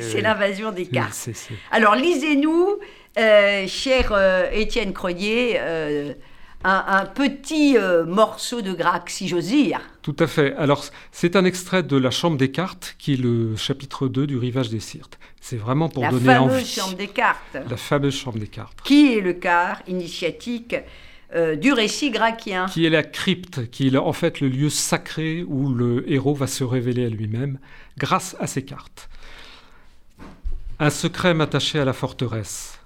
c'est 0.00 0.20
l'invasion 0.22 0.72
des 0.72 0.86
cartes. 0.86 1.28
Alors 1.70 1.94
lisez-nous, 1.94 2.78
euh, 3.18 3.66
cher 3.66 4.10
euh, 4.12 4.50
Étienne 4.52 4.94
Cronier, 4.94 5.56
euh, 5.58 6.14
un, 6.64 7.04
petit 7.04 7.76
morceau 8.06 8.62
de 8.62 8.72
Grac, 8.72 9.10
si 9.10 9.28
j'ose 9.28 9.48
dire. 9.48 9.80
Tout 10.00 10.16
à 10.18 10.26
fait. 10.26 10.54
Alors, 10.56 10.82
c'est 11.12 11.36
un 11.36 11.44
extrait 11.44 11.82
de 11.82 11.98
La 11.98 12.10
Chambre 12.10 12.38
des 12.38 12.50
cartes, 12.50 12.96
qui 12.98 13.12
est 13.12 13.16
le 13.18 13.54
chapitre 13.56 14.08
2 14.08 14.26
du 14.26 14.38
Rivage 14.38 14.70
des 14.70 14.80
Sirtes. 14.80 15.18
C'est 15.42 15.58
vraiment 15.58 15.90
pour 15.90 16.08
donner 16.08 16.14
envie. 16.14 16.26
La 16.26 16.38
fameuse 16.38 16.74
Chambre 16.74 16.96
des 16.96 17.08
cartes. 17.08 17.58
La 17.68 17.76
fameuse 17.76 18.16
Chambre 18.16 18.38
des 18.38 18.46
cartes. 18.46 18.80
Qui 18.82 19.12
est 19.12 19.20
le 19.20 19.34
quart 19.34 19.82
initiatique 19.88 20.74
euh, 21.34 21.56
du 21.56 21.72
récit 21.72 22.10
gracien. 22.10 22.66
Qui 22.66 22.86
est 22.86 22.90
la 22.90 23.02
crypte, 23.02 23.68
qui 23.70 23.88
est 23.88 23.96
en 23.96 24.12
fait 24.12 24.40
le 24.40 24.48
lieu 24.48 24.70
sacré 24.70 25.42
où 25.42 25.74
le 25.74 26.10
héros 26.10 26.34
va 26.34 26.46
se 26.46 26.62
révéler 26.62 27.06
à 27.06 27.08
lui-même 27.08 27.58
grâce 27.98 28.36
à 28.38 28.46
ces 28.46 28.64
cartes. 28.64 29.08
Un 30.78 30.90
secret 30.90 31.34
m'attachait 31.34 31.80
à 31.80 31.84
la 31.84 31.92
forteresse, 31.92 32.78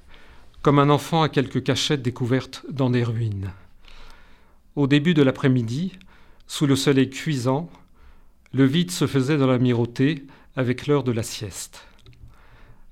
comme 0.62 0.78
un 0.78 0.88
enfant 0.88 1.22
à 1.22 1.28
quelques 1.28 1.62
cachettes 1.62 2.02
découvertes 2.02 2.64
dans 2.70 2.90
des 2.90 3.04
ruines. 3.04 3.52
Au 4.76 4.86
début 4.86 5.12
de 5.12 5.22
l'après-midi, 5.22 5.98
sous 6.46 6.66
le 6.66 6.76
soleil 6.76 7.10
cuisant, 7.10 7.70
le 8.52 8.64
vide 8.64 8.90
se 8.90 9.06
faisait 9.06 9.36
dans 9.36 9.46
l'amirauté 9.46 10.24
avec 10.56 10.86
l'heure 10.86 11.04
de 11.04 11.12
la 11.12 11.22
sieste. 11.22 11.86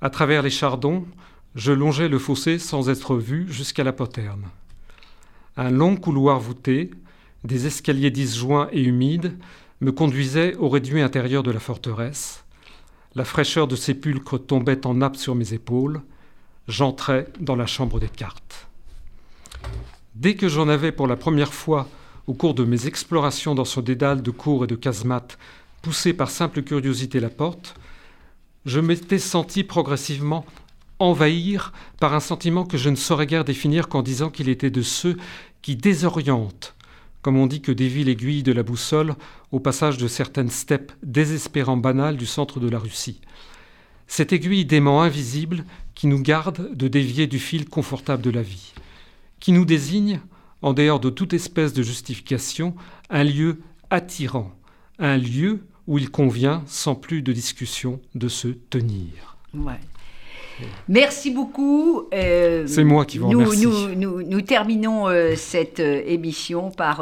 À 0.03 0.11
travers 0.11 0.42
les 0.42 0.51
chardons, 0.51 1.07
je 1.55 1.73
longeais 1.73 2.09
le 2.09 2.19
fossé 2.19 2.59
sans 2.59 2.90
être 2.90 3.16
vu 3.16 3.51
jusqu'à 3.51 3.85
la 3.85 3.95
poterne. 3.95 4.45
Un 5.57 5.71
long 5.71 5.97
couloir 5.97 6.38
voûté, 6.38 6.90
des 7.45 7.66
escaliers 7.66 8.11
disjoints 8.11 8.69
et 8.73 8.83
humides, 8.83 9.37
me 9.81 9.92
conduisaient 9.92 10.55
au 10.57 10.69
réduit 10.69 11.01
intérieur 11.01 11.42
de 11.42 11.51
la 11.51 11.61
forteresse. 11.61 12.45
La 13.14 13.25
fraîcheur 13.25 13.66
de 13.66 13.77
sépulcre 13.77 14.38
tombait 14.38 14.87
en 14.87 14.95
nappe 14.95 15.16
sur 15.16 15.35
mes 15.35 15.55
épaules. 15.55 16.03
J'entrais 16.69 17.29
dans 17.40 17.57
la 17.57 17.66
chambre 17.66 18.01
des 18.01 18.09
cartes. 18.09 18.69
Dès 20.14 20.35
que 20.35 20.49
j'en 20.49 20.69
avais 20.69 20.92
pour 20.92 21.07
la 21.07 21.16
première 21.16 21.55
fois, 21.55 21.88
au 22.27 22.35
cours 22.35 22.55
de 22.55 22.64
mes 22.64 22.87
explorations 22.87 23.55
dans 23.55 23.64
ce 23.64 23.81
dédale 23.81 24.23
de 24.23 24.31
cours 24.31 24.64
et 24.64 24.66
de 24.66 24.75
casemates, 24.75 25.38
poussé 25.81 26.12
par 26.12 26.31
simple 26.31 26.62
curiosité 26.62 27.21
la 27.21 27.31
porte, 27.31 27.77
je 28.66 28.81
m'étais 28.81 29.19
senti 29.19 29.62
progressivement 29.62 30.45
envahir 30.98 31.72
par 32.00 32.14
un 32.14 32.20
sentiment 32.20 32.64
que 32.64 32.78
je 32.78 32.90
ne 32.90 32.96
saurais 32.96 33.26
guère 33.26 33.44
définir 33.44 33.88
qu'en 33.88 34.02
disant 34.02 34.30
qu'il 34.30 34.48
était 34.48 34.70
de 34.70 34.82
ceux 34.82 35.16
qui 35.62 35.76
désorientent, 35.76 36.74
comme 37.22 37.37
on 37.37 37.46
dit 37.46 37.61
que 37.61 37.72
dévie 37.72 38.04
l'aiguille 38.04 38.42
de 38.42 38.52
la 38.52 38.62
boussole 38.62 39.14
au 39.52 39.61
passage 39.61 39.98
de 39.98 40.09
certaines 40.09 40.50
steppes 40.50 40.92
désespérant 41.02 41.76
banales 41.76 42.16
du 42.16 42.26
centre 42.26 42.61
de 42.61 42.68
la 42.68 42.78
Russie. 42.78 43.20
Cette 44.06 44.32
aiguille 44.32 44.64
d'aimant 44.64 45.02
invisible 45.02 45.64
qui 45.94 46.06
nous 46.06 46.22
garde 46.22 46.74
de 46.74 46.88
dévier 46.88 47.26
du 47.26 47.38
fil 47.38 47.68
confortable 47.68 48.22
de 48.22 48.30
la 48.30 48.42
vie 48.42 48.72
qui 49.40 49.52
nous 49.52 49.64
désigne, 49.64 50.20
en 50.62 50.72
dehors 50.72 51.00
de 51.00 51.11
toute 51.11 51.32
espèce 51.32 51.72
de 51.72 51.82
justification, 51.82 52.74
un 53.11 53.24
lieu 53.24 53.61
attirant, 53.90 54.52
un 54.98 55.16
lieu 55.16 55.66
où 55.87 55.98
il 55.98 56.11
convient, 56.11 56.64
sans 56.66 56.94
plus 56.94 57.22
de 57.22 57.32
discussion, 57.32 58.00
de 58.14 58.28
se 58.28 58.48
tenir. 58.48 59.37
Merci 60.88 61.31
beaucoup. 61.31 62.09
Euh, 62.14 62.66
C'est 62.66 62.85
moi 62.85 63.05
qui 63.05 63.19
vous 63.19 63.29
remercie. 63.29 63.66
Nous, 63.97 64.40
terminons 64.42 65.09
euh, 65.09 65.35
cette 65.37 65.81
euh, 65.81 66.03
émission 66.07 66.71
par 66.71 67.01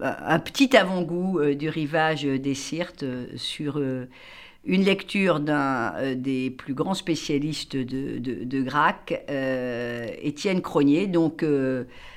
un 0.00 0.38
petit 0.38 0.76
avant-goût 0.76 1.40
du 1.54 1.68
rivage 1.68 2.24
des 2.24 2.54
Sirtes 2.54 3.04
sur 3.36 3.80
une 4.64 4.82
lecture 4.82 5.40
d'un 5.40 6.14
des 6.14 6.50
plus 6.50 6.72
grands 6.72 6.94
spécialistes 6.94 7.76
de, 7.76 8.18
de, 8.18 8.62
Grac, 8.62 9.22
Étienne 10.22 10.62
Cronier. 10.62 11.08
Donc, 11.08 11.44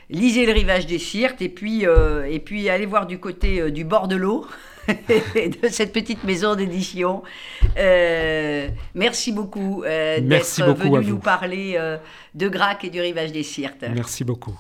lisez 0.10 0.46
le 0.46 0.54
rivage 0.54 0.86
des 0.86 1.00
Sirtes 1.00 1.42
et 1.42 1.50
puis, 1.50 1.84
et 1.84 2.40
puis 2.40 2.70
allez 2.70 2.86
voir 2.86 3.08
du 3.08 3.20
côté 3.20 3.72
du 3.72 3.84
bord 3.84 4.08
de 4.08 4.16
l'eau 4.16 4.46
de 5.62 5.68
cette 5.70 5.94
petite 5.94 6.24
maison 6.24 6.56
d'édition. 6.56 7.24
merci 8.96 9.32
beaucoup 9.32 9.84
d'être 9.84 10.74
venu 10.76 11.06
nous 11.06 11.20
parler 11.20 11.80
de 12.36 12.50
Grac 12.50 12.84
et 12.86 12.90
du 12.90 13.02
rivage 13.02 13.32
des 13.32 13.44
Sirtes. 13.44 13.86
Merci 13.94 14.24
beaucoup. 14.24 14.58